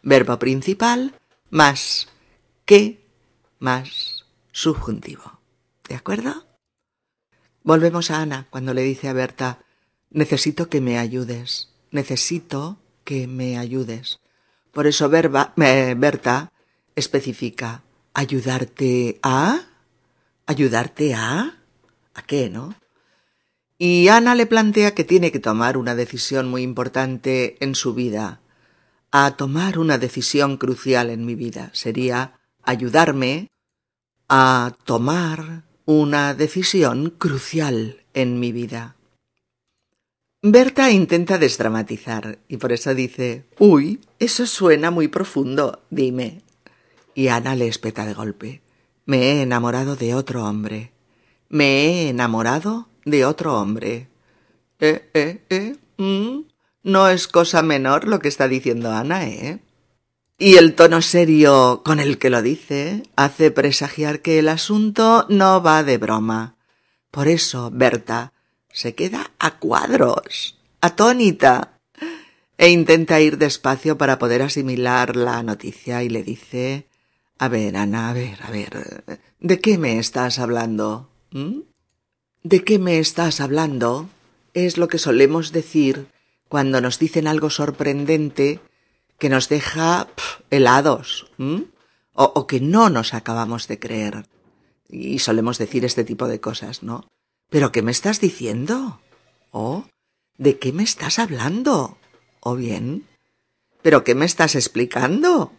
[0.03, 1.15] verbo principal,
[1.49, 2.09] más,
[2.65, 3.03] que,
[3.57, 5.39] más, subjuntivo.
[5.89, 6.50] ¿De acuerdo?
[7.63, 9.59] Volvemos a Ana cuando le dice a Berta,
[10.09, 14.19] necesito que me ayudes, necesito que me ayudes.
[14.71, 16.51] Por eso verba, eh, Berta
[16.95, 19.61] especifica, ayudarte a,
[20.45, 21.59] ayudarte a,
[22.13, 22.75] ¿a qué, no?
[23.77, 28.41] Y Ana le plantea que tiene que tomar una decisión muy importante en su vida.
[29.11, 33.49] A tomar una decisión crucial en mi vida sería ayudarme
[34.29, 38.95] a tomar una decisión crucial en mi vida.
[40.43, 46.41] Berta intenta desdramatizar y por eso dice, Uy, eso suena muy profundo, dime.
[47.13, 48.61] Y Ana le espeta de golpe.
[49.05, 50.91] Me he enamorado de otro hombre.
[51.49, 54.07] Me he enamorado de otro hombre.
[54.79, 55.75] Eh, eh, eh.
[55.97, 56.45] Mm,
[56.83, 59.59] no es cosa menor lo que está diciendo Ana, ¿eh?
[60.41, 65.61] Y el tono serio con el que lo dice hace presagiar que el asunto no
[65.61, 66.55] va de broma.
[67.11, 68.33] Por eso Berta
[68.73, 71.77] se queda a cuadros, atónita,
[72.57, 76.87] e intenta ir despacio para poder asimilar la noticia y le dice
[77.37, 79.03] A ver, Ana, a ver, a ver,
[79.39, 81.11] ¿de qué me estás hablando?
[81.29, 81.59] ¿Mm?
[82.41, 84.09] ¿De qué me estás hablando?
[84.55, 86.07] Es lo que solemos decir
[86.49, 88.59] cuando nos dicen algo sorprendente
[89.21, 90.07] que nos deja
[90.49, 91.27] helados
[92.13, 94.25] o, que no nos acabamos de creer.
[94.89, 97.07] Y solemos decir este tipo de cosas, ¿no?
[97.51, 98.99] ¿Pero qué me estás diciendo?
[99.51, 99.85] ¿O
[100.39, 101.99] de qué me estás hablando?
[102.39, 103.05] ¿O bien?
[103.83, 105.53] ¿Pero qué me estás explicando?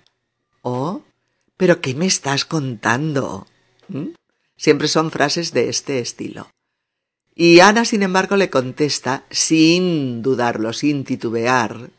[0.63, 1.03] ¿O
[1.57, 3.47] pero qué me estás contando?
[4.57, 6.49] Siempre son frases de este estilo.
[7.33, 11.91] Y Ana, sin embargo, le contesta, sin dudarlo, sin titubear,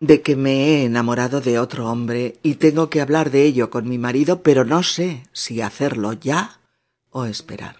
[0.00, 3.88] de que me he enamorado de otro hombre y tengo que hablar de ello con
[3.88, 6.60] mi marido, pero no sé si hacerlo ya
[7.10, 7.76] o esperar.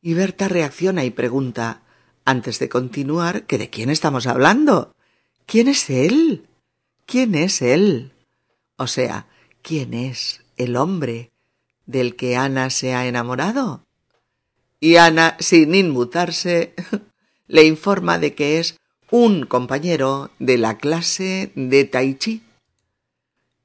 [0.00, 1.82] Y Berta reacciona y pregunta,
[2.24, 4.94] antes de continuar, que de quién estamos hablando.
[5.46, 6.46] ¿Quién es él?
[7.06, 8.12] ¿Quién es él?
[8.76, 9.26] O sea,
[9.62, 11.32] ¿quién es el hombre
[11.86, 13.84] del que Ana se ha enamorado?
[14.80, 16.74] Y Ana, sin inmutarse,
[17.46, 18.77] le informa de que es
[19.10, 22.42] un compañero de la clase de Tai Chi.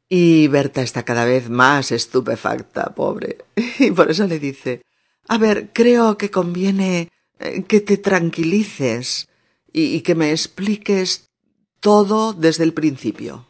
[0.09, 3.39] Y Berta está cada vez más estupefacta, pobre.
[3.79, 4.81] Y por eso le dice,
[5.27, 9.27] a ver, creo que conviene eh, que te tranquilices
[9.71, 11.29] y, que me expliques
[11.79, 13.47] todo desde el principio.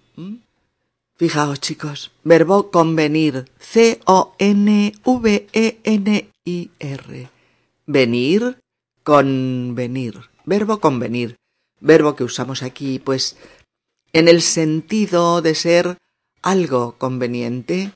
[1.18, 4.90] Fijaos, chicos, verbo convenir, C-O-N-V-E-N-I-R.
[7.86, 8.60] Venir,
[9.04, 11.36] convenir, verbo convenir
[11.84, 13.36] verbo que usamos aquí, pues
[14.14, 15.98] en el sentido de ser
[16.42, 17.92] algo conveniente,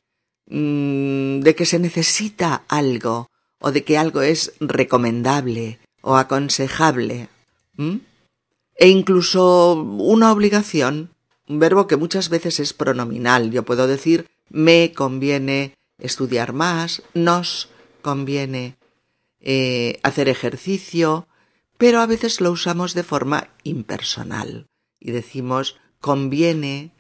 [0.48, 7.30] mm, de que se necesita algo o de que algo es recomendable o aconsejable.
[8.76, 11.10] E incluso una obligación,
[11.48, 13.52] un verbo que muchas veces es pronominal.
[13.52, 17.70] Yo puedo decir me conviene estudiar más, nos
[18.02, 18.76] conviene
[19.40, 21.27] eh, hacer ejercicio,
[21.78, 24.68] pero a veces lo usamos de forma impersonal
[25.00, 26.92] y decimos conviene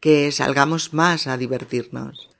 [0.00, 2.30] que salgamos más a divertirnos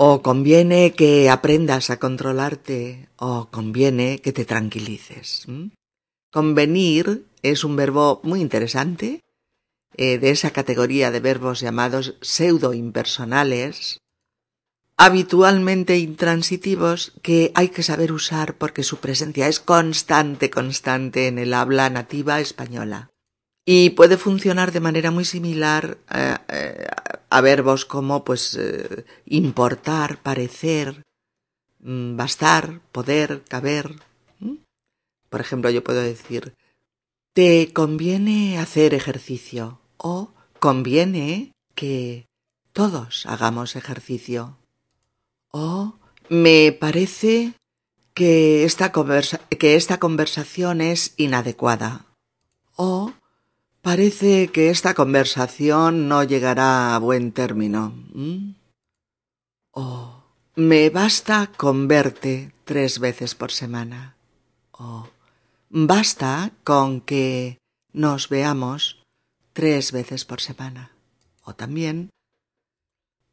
[0.00, 5.46] o conviene que aprendas a controlarte o conviene que te tranquilices.
[6.30, 9.24] Convenir es un verbo muy interesante
[9.96, 13.98] eh, de esa categoría de verbos llamados pseudo-impersonales,
[14.98, 21.54] habitualmente intransitivos que hay que saber usar porque su presencia es constante, constante en el
[21.54, 23.10] habla nativa española.
[23.64, 26.86] Y puede funcionar de manera muy similar eh, eh,
[27.30, 31.02] a verbos como pues eh, importar, parecer,
[31.80, 33.94] mm, bastar, poder, caber.
[35.30, 36.54] Por ejemplo, yo puedo decir
[37.38, 42.26] te conviene hacer ejercicio o conviene que
[42.72, 44.58] todos hagamos ejercicio.
[45.50, 45.94] Oh,
[46.28, 47.54] me parece
[48.14, 52.06] que esta, que esta conversación es inadecuada.
[52.76, 53.12] O
[53.80, 57.94] parece que esta conversación no llegará a buen término.
[58.12, 58.54] ¿Mm?
[59.70, 60.24] O
[60.56, 64.16] me basta con verte tres veces por semana.
[64.72, 65.08] O
[65.70, 67.58] basta con que
[67.92, 69.02] nos veamos
[69.52, 70.92] tres veces por semana.
[71.42, 72.10] O también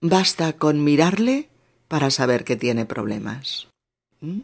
[0.01, 1.49] basta con mirarle
[1.87, 3.67] para saber que tiene problemas.
[4.21, 4.41] ¿Mm?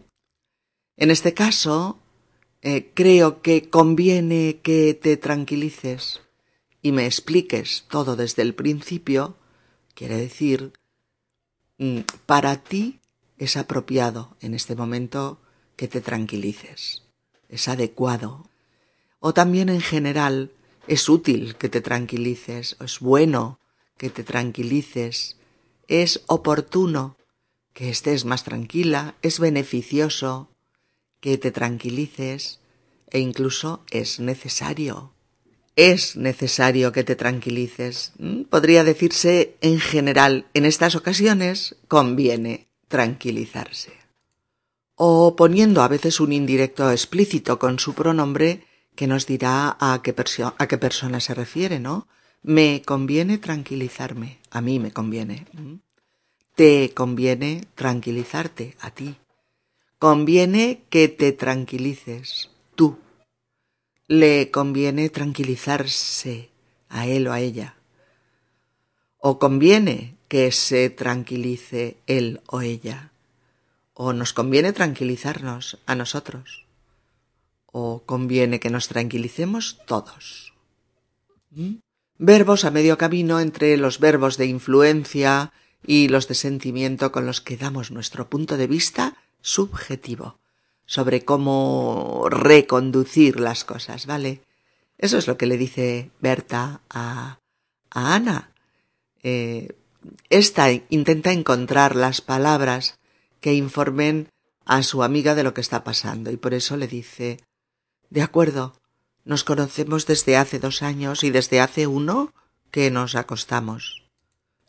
[0.97, 1.99] En este caso,
[2.61, 6.21] eh, creo que conviene que te tranquilices
[6.81, 9.35] y me expliques todo desde el principio,
[9.95, 10.73] quiere decir,
[11.77, 12.99] mm, para ti
[13.37, 15.39] es apropiado en este momento
[15.75, 17.03] que te tranquilices,
[17.49, 18.47] es adecuado.
[19.19, 20.51] O también en general
[20.87, 23.59] es útil que te tranquilices, es bueno
[23.97, 25.37] que te tranquilices,
[25.87, 27.15] es oportuno
[27.73, 30.49] que estés más tranquila, es beneficioso,
[31.19, 32.59] que te tranquilices
[33.09, 35.13] e incluso es necesario.
[35.75, 38.13] Es necesario que te tranquilices.
[38.17, 38.43] ¿Mm?
[38.43, 43.93] Podría decirse en general, en estas ocasiones conviene tranquilizarse.
[44.95, 50.13] O poniendo a veces un indirecto explícito con su pronombre que nos dirá a qué,
[50.57, 52.07] a qué persona se refiere, ¿no?
[52.43, 54.39] Me conviene tranquilizarme.
[54.49, 55.45] A mí me conviene.
[56.61, 59.15] Te conviene tranquilizarte a ti.
[59.97, 62.99] Conviene que te tranquilices tú.
[64.07, 66.51] Le conviene tranquilizarse
[66.87, 67.77] a él o a ella.
[69.17, 73.11] O conviene que se tranquilice él o ella.
[73.95, 76.67] O nos conviene tranquilizarnos a nosotros.
[77.65, 80.53] O conviene que nos tranquilicemos todos.
[81.49, 81.77] ¿Mm?
[82.19, 85.53] Verbos a medio camino entre los verbos de influencia
[85.85, 90.39] y los de sentimiento con los que damos nuestro punto de vista subjetivo
[90.85, 94.41] sobre cómo reconducir las cosas, ¿vale?
[94.97, 97.39] Eso es lo que le dice Berta a,
[97.89, 98.51] a Ana.
[99.23, 99.75] Eh,
[100.29, 102.99] esta intenta encontrar las palabras
[103.39, 104.29] que informen
[104.65, 107.39] a su amiga de lo que está pasando y por eso le dice
[108.09, 108.75] De acuerdo,
[109.25, 112.33] nos conocemos desde hace dos años y desde hace uno
[112.71, 114.00] que nos acostamos.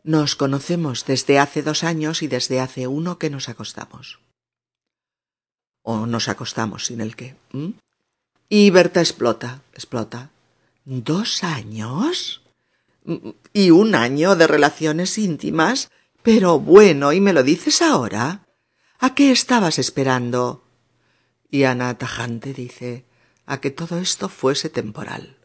[0.04, 4.18] Nos conocemos desde hace dos años y desde hace uno que nos acostamos.
[5.82, 7.36] O nos acostamos sin el qué.
[8.48, 10.30] Y Berta explota, explota.
[10.84, 12.42] ¿Dos años?
[13.52, 15.90] ¿Y un año de relaciones íntimas?
[16.22, 18.46] Pero bueno, ¿y me lo dices ahora?
[18.98, 20.64] ¿A qué estabas esperando?
[21.50, 23.04] Y Ana tajante dice,
[23.46, 25.36] a que todo esto fuese temporal.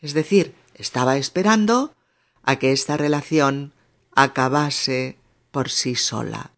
[0.00, 1.94] Es decir, estaba esperando
[2.42, 3.72] a que esta relación
[4.14, 5.18] acabase
[5.50, 6.52] por sí sola.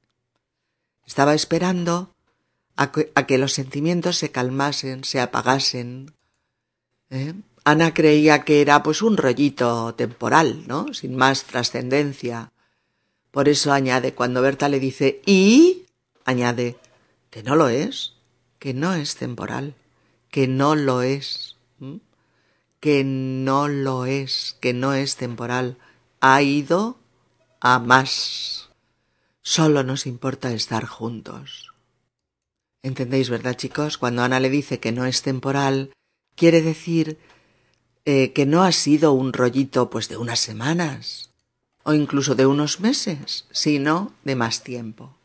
[1.06, 2.14] Estaba esperando
[2.76, 6.14] a que, los sentimientos se calmasen, se apagasen.
[7.10, 7.34] ¿eh?
[7.64, 10.92] Ana creía que era pues un rollito temporal, ¿no?
[10.92, 12.52] Sin más trascendencia.
[13.30, 15.86] Por eso añade, cuando Berta le dice y,
[16.24, 16.76] añade,
[17.30, 18.14] que no lo es,
[18.58, 19.74] que no es temporal,
[20.30, 21.53] que no lo es
[22.84, 25.78] que no lo es, que no es temporal,
[26.20, 26.98] ha ido
[27.58, 28.68] a más.
[29.40, 31.72] Solo nos importa estar juntos.
[32.82, 33.96] ¿Entendéis, verdad, chicos?
[33.96, 35.94] Cuando Ana le dice que no es temporal,
[36.36, 37.16] quiere decir
[38.04, 41.30] eh, que no ha sido un rollito pues de unas semanas
[41.84, 45.16] o incluso de unos meses, sino de más tiempo.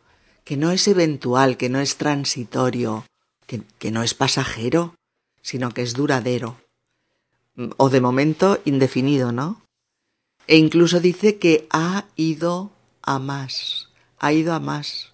[0.45, 3.05] Que no es eventual, que no es transitorio,
[3.45, 4.95] que no es pasajero,
[5.41, 6.55] sino que es duradero
[7.77, 9.61] o de momento indefinido, ¿no?
[10.47, 15.13] E incluso dice que ha ido a más, ha ido a más.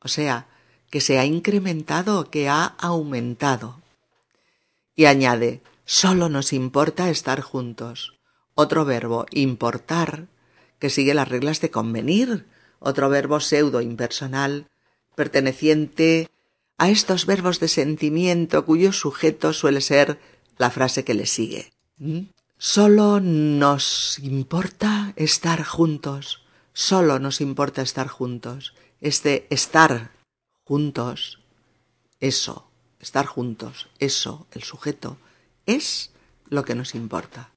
[0.00, 0.46] O sea,
[0.90, 3.80] que se ha incrementado, que ha aumentado.
[4.94, 8.14] Y añade, solo nos importa estar juntos.
[8.54, 10.28] Otro verbo, importar,
[10.78, 12.46] que sigue las reglas de convenir.
[12.78, 14.68] Otro verbo pseudo impersonal,
[15.16, 16.28] perteneciente
[16.76, 20.18] a estos verbos de sentimiento cuyo sujeto suele ser
[20.58, 21.73] la frase que le sigue.
[22.58, 26.42] Solo nos importa estar juntos,
[26.72, 28.74] solo nos importa estar juntos.
[29.00, 30.12] Este estar
[30.64, 31.40] juntos,
[32.20, 32.70] eso,
[33.00, 35.18] estar juntos, eso, el sujeto,
[35.66, 36.10] es
[36.48, 37.52] lo que nos importa.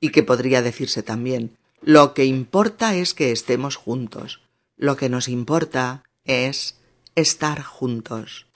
[0.00, 4.40] Y que podría decirse también, lo que importa es que estemos juntos,
[4.76, 6.76] lo que nos importa es
[7.16, 8.46] estar juntos.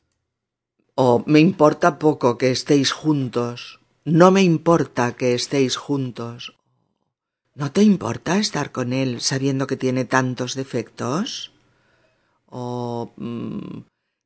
[0.94, 6.56] O me importa poco que estéis juntos, no me importa que estéis juntos.
[7.54, 11.52] ¿No te importa estar con él sabiendo que tiene tantos defectos?
[12.46, 13.82] ¿O mm,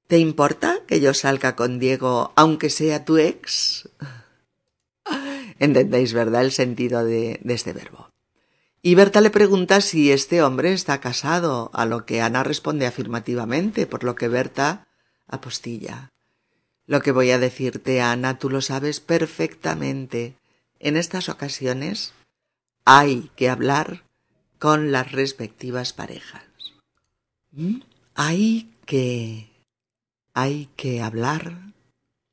[0.07, 3.89] te importa que yo salga con Diego aunque sea tu ex?
[5.59, 8.11] Entendéis, ¿verdad?, el sentido de, de este verbo.
[8.83, 13.87] Y Berta le pregunta si este hombre está casado, a lo que Ana responde afirmativamente,
[13.87, 14.87] por lo que Berta
[15.27, 16.13] apostilla.
[16.87, 20.37] Lo que voy a decirte, Ana, tú lo sabes perfectamente.
[20.79, 22.13] En estas ocasiones
[22.85, 24.05] hay que hablar
[24.59, 26.45] con las respectivas parejas.
[27.51, 27.81] ¿Mm?
[28.15, 29.51] Hay que...
[30.33, 31.73] hay que hablar.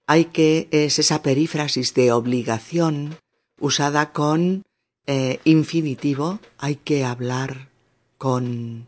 [0.05, 0.67] Hay que...
[0.71, 3.17] es esa perífrasis de obligación
[3.59, 4.61] usada con
[5.07, 6.39] eh, infinitivo.
[6.59, 7.69] Hay que hablar
[8.19, 8.87] con...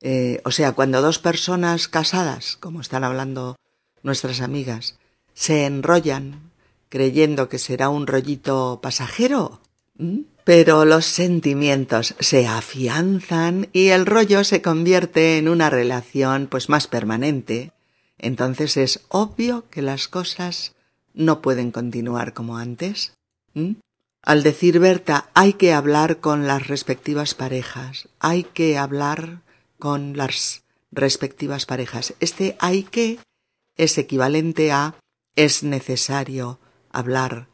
[0.00, 3.56] Eh, o sea, cuando dos personas casadas, como están hablando
[4.02, 4.98] nuestras amigas,
[5.34, 6.52] se enrollan
[6.88, 9.60] creyendo que será un rollito pasajero,
[10.44, 16.86] pero los sentimientos se afianzan y el rollo se convierte en una relación pues más
[16.88, 17.72] permanente.
[18.18, 20.74] Entonces es obvio que las cosas
[21.14, 23.14] no pueden continuar como antes.
[24.22, 29.40] Al decir Berta, hay que hablar con las respectivas parejas, hay que hablar
[29.78, 32.14] con las respectivas parejas.
[32.20, 33.18] Este hay que
[33.82, 34.94] es equivalente a
[35.34, 36.58] es necesario
[36.90, 37.48] hablar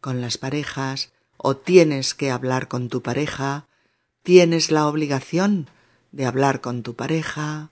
[0.00, 3.66] con las parejas o tienes que hablar con tu pareja,
[4.22, 5.68] tienes la obligación
[6.12, 7.70] de hablar con tu pareja,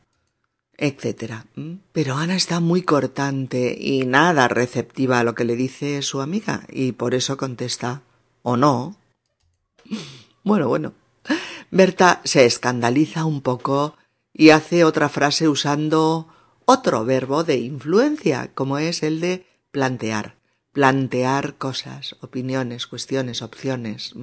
[0.76, 1.44] etc.
[1.54, 1.74] ¿Mm?
[1.92, 6.64] Pero Ana está muy cortante y nada receptiva a lo que le dice su amiga
[6.68, 8.02] y por eso contesta
[8.42, 8.96] o no.
[10.44, 10.92] Bueno, bueno.
[11.70, 13.94] Berta se escandaliza un poco
[14.34, 16.26] y hace otra frase usando
[16.64, 20.36] otro verbo de influencia, como es el de plantear.
[20.72, 24.14] Plantear cosas, opiniones, cuestiones, opciones.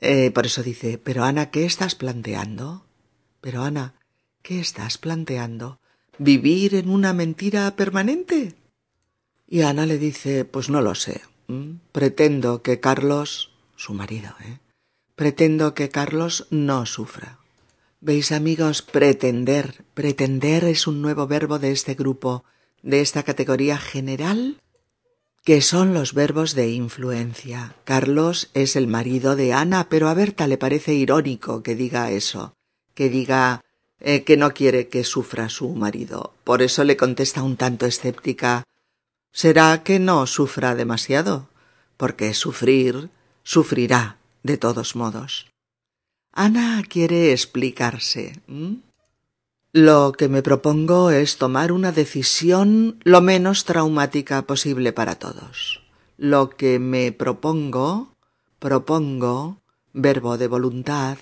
[0.00, 2.84] Eh, por eso dice, pero Ana, ¿qué estás planteando?
[3.40, 3.94] Pero Ana,
[4.42, 5.78] ¿qué estás planteando?
[6.18, 8.54] ¿Vivir en una mentira permanente?
[9.46, 11.22] Y Ana le dice, pues no lo sé.
[11.92, 14.58] Pretendo que Carlos, su marido, ¿eh?
[15.14, 17.38] Pretendo que Carlos no sufra.
[18.04, 19.82] Veis amigos, pretender.
[19.94, 22.44] Pretender es un nuevo verbo de este grupo,
[22.82, 24.60] de esta categoría general,
[25.42, 27.76] que son los verbos de influencia.
[27.84, 32.52] Carlos es el marido de Ana, pero a Berta le parece irónico que diga eso,
[32.92, 33.62] que diga
[34.00, 36.34] eh, que no quiere que sufra su marido.
[36.44, 38.64] Por eso le contesta un tanto escéptica
[39.32, 41.48] ¿Será que no sufra demasiado?
[41.96, 43.08] Porque sufrir,
[43.44, 45.53] sufrirá de todos modos.
[46.36, 48.40] Ana quiere explicarse.
[49.72, 55.82] Lo que me propongo es tomar una decisión lo menos traumática posible para todos.
[56.16, 58.16] Lo que me propongo,
[58.58, 59.60] propongo,
[59.92, 61.18] verbo de voluntad,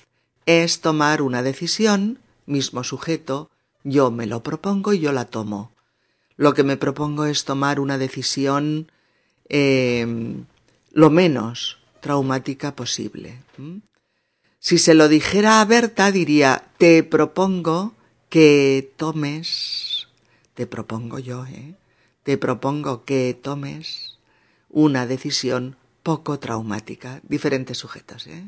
[0.46, 3.50] es tomar una decisión, mismo sujeto,
[3.84, 5.72] yo me lo propongo y yo la tomo.
[6.38, 8.90] Lo que me propongo es tomar una decisión
[9.50, 10.06] eh,
[10.90, 13.42] lo menos traumática posible.
[14.62, 17.94] Si se lo dijera a Berta, diría, te propongo
[18.28, 20.06] que tomes,
[20.54, 21.74] te propongo yo, ¿eh?
[22.22, 24.20] Te propongo que tomes
[24.70, 27.20] una decisión poco traumática.
[27.24, 28.44] Diferentes sujetos, ¿eh?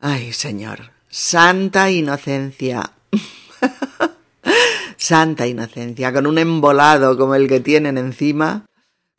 [0.00, 2.90] Ay, señor, santa inocencia.
[4.96, 8.66] santa inocencia, con un embolado como el que tienen encima,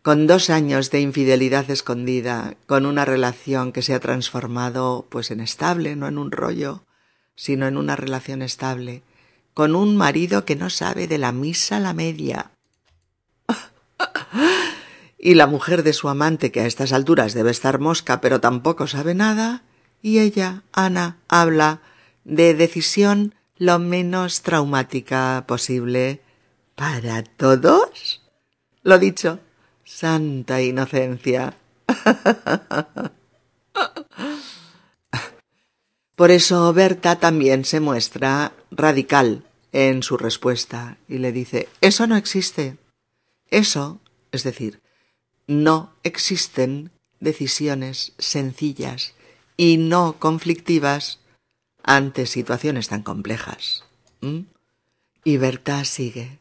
[0.02, 5.42] con dos años de infidelidad escondida, con una relación que se ha transformado pues en
[5.42, 6.86] estable, no en un rollo,
[7.36, 9.04] sino en una relación estable,
[9.54, 12.52] con un marido que no sabe de la misa la media.
[15.18, 18.88] y la mujer de su amante, que a estas alturas debe estar mosca, pero tampoco
[18.88, 19.64] sabe nada,
[20.02, 21.82] y ella, Ana, habla
[22.24, 26.22] de decisión lo menos traumática posible
[26.76, 28.22] para todos.
[28.84, 29.40] Lo dicho,
[29.90, 31.58] Santa inocencia.
[36.16, 42.18] Por eso Berta también se muestra radical en su respuesta y le dice, eso no
[42.18, 42.78] existe.
[43.50, 44.00] Eso,
[44.32, 44.80] es decir,
[45.48, 49.16] no existen decisiones sencillas
[49.58, 51.20] y no conflictivas
[51.82, 53.86] ante situaciones tan complejas.
[55.24, 56.38] Y Berta sigue.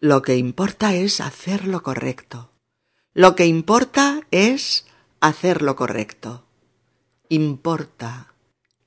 [0.00, 2.50] Lo que importa es hacer lo correcto.
[3.14, 4.86] Lo que importa es
[5.20, 6.44] hacer lo correcto.
[7.28, 8.34] Importa,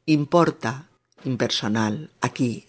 [0.06, 0.90] importa,
[1.24, 2.68] impersonal, aquí.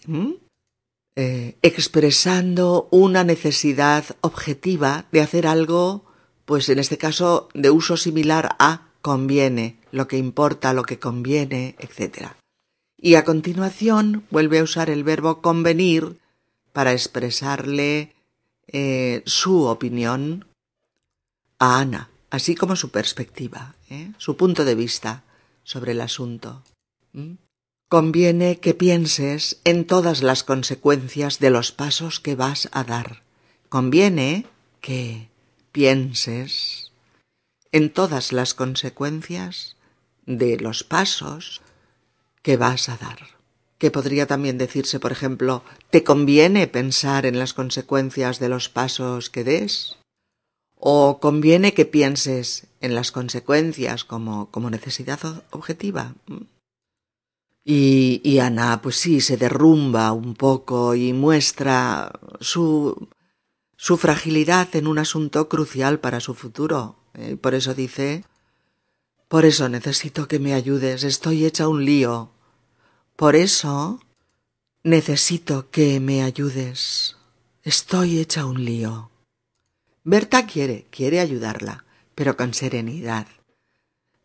[1.17, 6.05] Eh, expresando una necesidad objetiva de hacer algo,
[6.45, 11.75] pues en este caso de uso similar a conviene, lo que importa, lo que conviene,
[11.79, 12.29] etc.
[12.95, 16.19] Y a continuación vuelve a usar el verbo convenir
[16.71, 18.15] para expresarle
[18.67, 20.48] eh, su opinión
[21.59, 24.11] a Ana, así como su perspectiva, ¿eh?
[24.17, 25.23] su punto de vista
[25.63, 26.63] sobre el asunto.
[27.89, 33.23] Conviene que pienses en todas las consecuencias de los pasos que vas a dar.
[33.67, 34.45] Conviene
[34.81, 35.29] que
[35.71, 36.91] pienses
[37.71, 39.75] en todas las consecuencias
[40.25, 41.61] de los pasos
[42.41, 43.19] que vas a dar.
[43.77, 49.29] Que podría también decirse, por ejemplo, ¿te conviene pensar en las consecuencias de los pasos
[49.29, 49.98] que des?
[50.81, 55.19] ¿O conviene que pienses en las consecuencias como, como necesidad
[55.51, 56.15] objetiva?
[57.65, 63.09] Y, y Ana, pues sí, se derrumba un poco y muestra su,
[63.75, 66.95] su fragilidad en un asunto crucial para su futuro.
[67.13, 68.23] Eh, por eso dice,
[69.27, 72.31] por eso necesito que me ayudes, estoy hecha un lío.
[73.17, 73.99] Por eso
[74.83, 77.17] necesito que me ayudes,
[77.63, 79.08] estoy hecha un lío.
[80.03, 81.85] Berta quiere, quiere ayudarla,
[82.15, 83.27] pero con serenidad.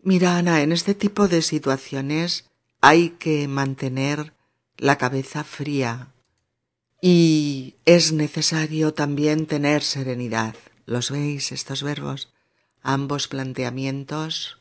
[0.02, 2.50] Mira, Ana, en este tipo de situaciones
[2.80, 4.34] hay que mantener
[4.76, 6.08] la cabeza fría
[7.00, 10.54] y es necesario también tener serenidad.
[10.86, 12.32] ¿Los veis estos verbos?
[12.82, 14.58] Ambos planteamientos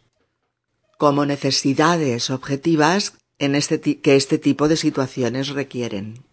[0.97, 6.23] como necesidades objetivas en este que este tipo de situaciones requieren.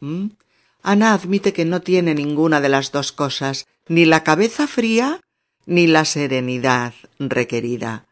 [0.82, 5.20] Ana admite que no tiene ninguna de las dos cosas, ni la cabeza fría
[5.66, 8.06] ni la serenidad requerida.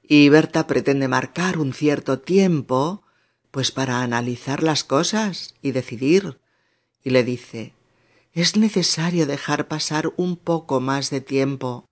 [0.00, 3.02] Y Berta pretende marcar un cierto tiempo,
[3.50, 6.38] pues para analizar las cosas y decidir.
[7.02, 7.74] Y le dice,
[8.32, 11.88] es necesario dejar pasar un poco más de tiempo.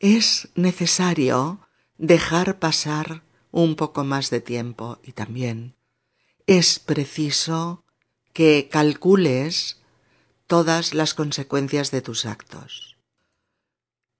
[0.00, 1.60] Es necesario
[1.96, 3.22] dejar pasar
[3.52, 5.76] un poco más de tiempo y también
[6.48, 7.84] es preciso
[8.32, 9.81] que calcules
[10.52, 12.98] todas las consecuencias de tus actos.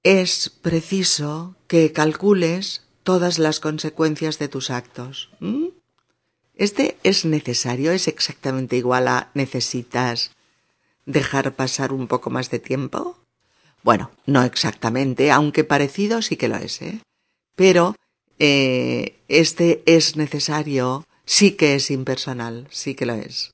[0.02, 5.28] Es preciso que calcules todas las consecuencias de tus actos.
[5.40, 5.66] ¿Mm?
[6.54, 10.30] Este es necesario, es exactamente igual a necesitas
[11.04, 13.18] dejar pasar un poco más de tiempo.
[13.82, 17.00] Bueno, no exactamente, aunque parecido sí que lo es, ¿eh?
[17.56, 17.94] Pero
[18.38, 23.52] eh, este es necesario sí que es impersonal, sí que lo es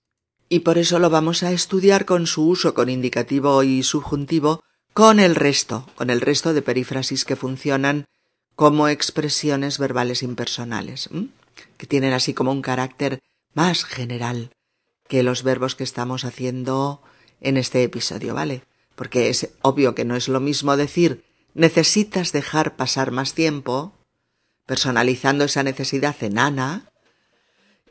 [0.48, 4.62] y por eso lo vamos a estudiar con su uso con indicativo y subjuntivo
[4.94, 8.06] con el resto, con el resto de perífrasis que funcionan
[8.56, 11.08] como expresiones verbales impersonales,
[11.76, 13.20] que tienen así como un carácter
[13.54, 14.50] más general
[15.06, 17.02] que los verbos que estamos haciendo
[17.40, 18.64] en este episodio, ¿vale?
[18.96, 21.24] Porque es obvio que no es lo mismo decir
[21.54, 23.94] necesitas dejar pasar más tiempo,
[24.66, 26.87] personalizando esa necesidad en Ana,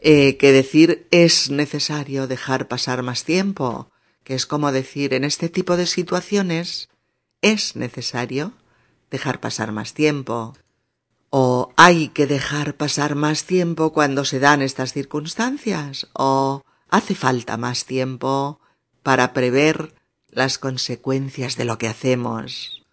[0.01, 3.91] eh, que decir es necesario dejar pasar más tiempo,
[4.23, 6.89] que es como decir en este tipo de situaciones
[7.41, 8.53] es necesario
[9.09, 10.55] dejar pasar más tiempo,
[11.29, 17.57] o hay que dejar pasar más tiempo cuando se dan estas circunstancias, o hace falta
[17.57, 18.59] más tiempo
[19.03, 19.93] para prever
[20.29, 22.85] las consecuencias de lo que hacemos.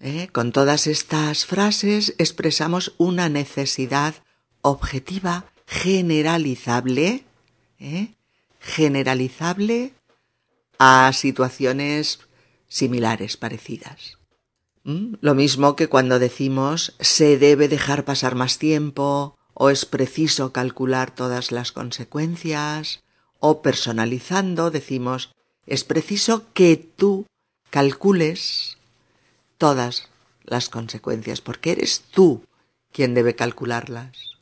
[0.00, 0.28] ¿Eh?
[0.32, 4.14] Con todas estas frases expresamos una necesidad
[4.62, 7.24] objetiva generalizable,
[7.78, 8.08] ¿eh?
[8.58, 9.94] generalizable
[10.80, 12.18] a situaciones
[12.66, 14.18] similares, parecidas.
[14.82, 15.14] ¿Mm?
[15.20, 21.14] Lo mismo que cuando decimos se debe dejar pasar más tiempo o es preciso calcular
[21.14, 23.04] todas las consecuencias
[23.38, 25.32] o personalizando decimos
[25.66, 27.26] es preciso que tú
[27.70, 28.76] calcules
[29.56, 30.08] todas
[30.42, 32.42] las consecuencias porque eres tú
[32.90, 34.39] quien debe calcularlas.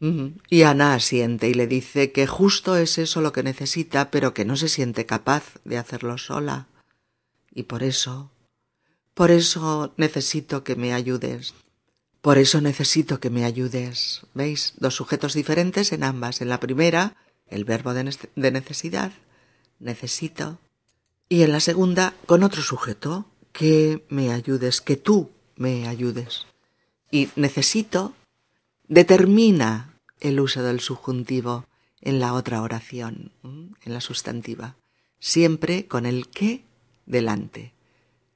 [0.00, 4.46] Y Ana asiente y le dice que justo es eso lo que necesita, pero que
[4.46, 6.68] no se siente capaz de hacerlo sola.
[7.52, 8.30] Y por eso,
[9.12, 11.52] por eso necesito que me ayudes.
[12.22, 14.22] Por eso necesito que me ayudes.
[14.32, 14.74] ¿Veis?
[14.78, 16.40] Dos sujetos diferentes en ambas.
[16.40, 17.16] En la primera,
[17.48, 18.04] el verbo de,
[18.36, 19.12] necesidad,
[19.78, 20.58] necesito.
[21.28, 26.46] Y en la segunda, con otro sujeto, que me ayudes, que tú me ayudes.
[27.10, 28.14] Y necesito
[28.88, 29.89] determina
[30.20, 31.66] el uso del subjuntivo
[32.00, 34.76] en la otra oración, en la sustantiva,
[35.18, 36.64] siempre con el que
[37.06, 37.74] delante.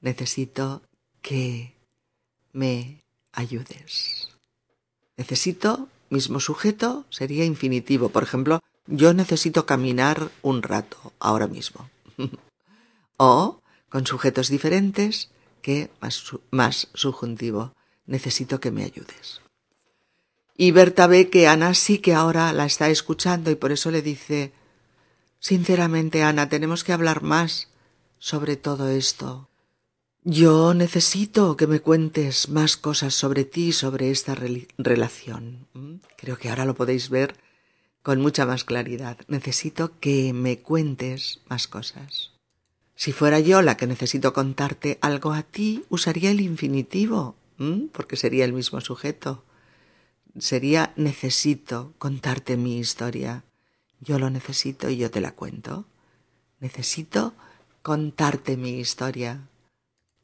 [0.01, 0.83] Necesito
[1.21, 1.73] que
[2.53, 4.29] me ayudes.
[5.17, 8.09] Necesito, mismo sujeto, sería infinitivo.
[8.09, 11.89] Por ejemplo, yo necesito caminar un rato, ahora mismo.
[13.17, 15.31] o, con sujetos diferentes,
[15.61, 17.73] que más, más subjuntivo.
[18.05, 19.41] Necesito que me ayudes.
[20.57, 24.01] Y Berta ve que Ana sí que ahora la está escuchando y por eso le
[24.01, 24.53] dice
[25.39, 27.67] Sinceramente, Ana, tenemos que hablar más
[28.17, 29.49] sobre todo esto.
[30.23, 34.35] Yo necesito que me cuentes más cosas sobre ti, sobre esta
[34.79, 35.67] relación.
[35.73, 35.95] ¿Mm?
[36.17, 37.35] Creo que ahora lo podéis ver
[38.01, 39.19] con mucha más claridad.
[39.27, 42.31] Necesito que me cuentes más cosas.
[42.95, 47.35] Si fuera yo la que necesito contarte algo a ti, usaría el infinitivo,
[47.91, 49.43] porque sería el mismo sujeto.
[50.37, 53.43] Sería necesito contarte mi historia.
[54.01, 55.85] Yo lo necesito y yo te la cuento.
[56.59, 57.33] Necesito
[57.81, 59.47] contarte mi historia.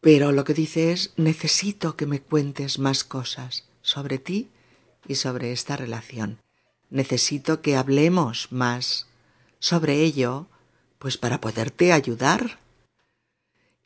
[0.02, 4.50] Pero lo que dice es necesito que me cuentes más cosas sobre ti
[5.08, 6.40] y sobre esta relación.
[6.90, 9.08] Necesito que hablemos más
[9.60, 10.48] sobre ello,
[11.00, 12.60] pues para poderte ayudar.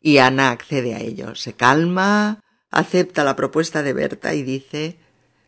[0.00, 4.98] Y Ana accede a ello, se calma, acepta la propuesta de Berta y dice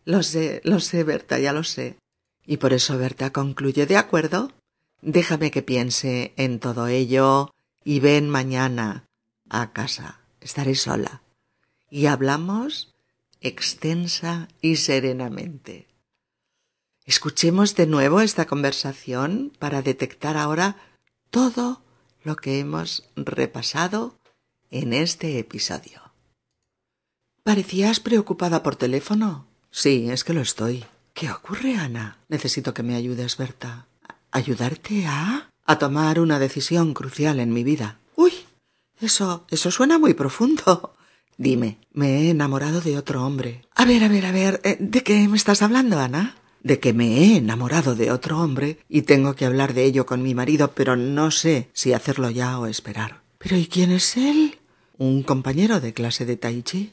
[0.09, 1.99] Lo sé, lo sé, Berta, ya lo sé.
[2.43, 4.51] Y por eso Berta concluye De acuerdo,
[5.03, 7.53] déjame que piense en todo ello
[7.83, 9.05] y ven mañana
[9.49, 10.21] a casa.
[10.41, 11.21] Estaré sola.
[11.91, 12.95] Y hablamos
[13.39, 15.87] extensa y serenamente.
[17.05, 20.75] Escuchemos de nuevo esta conversación para detectar ahora
[21.29, 21.83] todo
[22.23, 24.17] lo que hemos repasado
[24.71, 26.01] en este episodio.
[27.43, 29.48] ¿Parecías preocupada por teléfono?
[29.71, 30.85] Sí, es que lo estoy.
[31.13, 32.17] ¿Qué ocurre, Ana?
[32.29, 33.87] Necesito que me ayudes, Berta.
[34.31, 35.49] ¿Ayudarte a?
[35.65, 37.99] a tomar una decisión crucial en mi vida.
[38.15, 38.33] Uy,
[38.99, 40.95] eso, eso suena muy profundo.
[41.37, 43.61] Dime, me he enamorado de otro hombre.
[43.75, 46.35] A ver, a ver, a ver, eh, ¿de qué me estás hablando, Ana?
[46.63, 50.23] De que me he enamorado de otro hombre y tengo que hablar de ello con
[50.23, 53.21] mi marido, pero no sé si hacerlo ya o esperar.
[53.37, 54.57] ¿Pero y quién es él?
[54.97, 56.91] un compañero de clase de Tai Chi.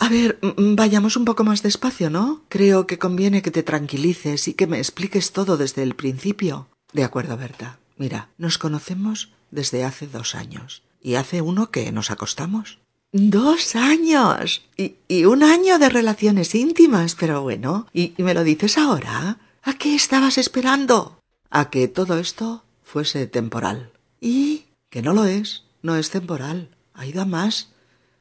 [0.00, 2.44] A ver, vayamos un poco más despacio, ¿no?
[2.48, 6.68] Creo que conviene que te tranquilices y que me expliques todo desde el principio.
[6.92, 7.80] De acuerdo, Berta.
[7.96, 10.84] Mira, nos conocemos desde hace dos años.
[11.02, 12.78] Y hace uno que nos acostamos.
[13.10, 14.62] Dos años.
[14.76, 17.88] Y, y un año de relaciones íntimas, pero bueno.
[17.92, 19.38] ¿Y, ¿Y me lo dices ahora?
[19.64, 21.18] ¿A qué estabas esperando?
[21.50, 23.90] A que todo esto fuese temporal.
[24.20, 24.66] ¿Y?
[24.90, 25.64] Que no lo es.
[25.82, 26.70] No es temporal.
[26.94, 27.72] Ha ido a más.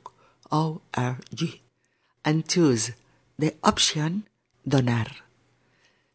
[0.51, 1.61] O-R-G,
[2.23, 2.93] and choose
[3.37, 4.27] the option
[4.63, 5.25] Donar.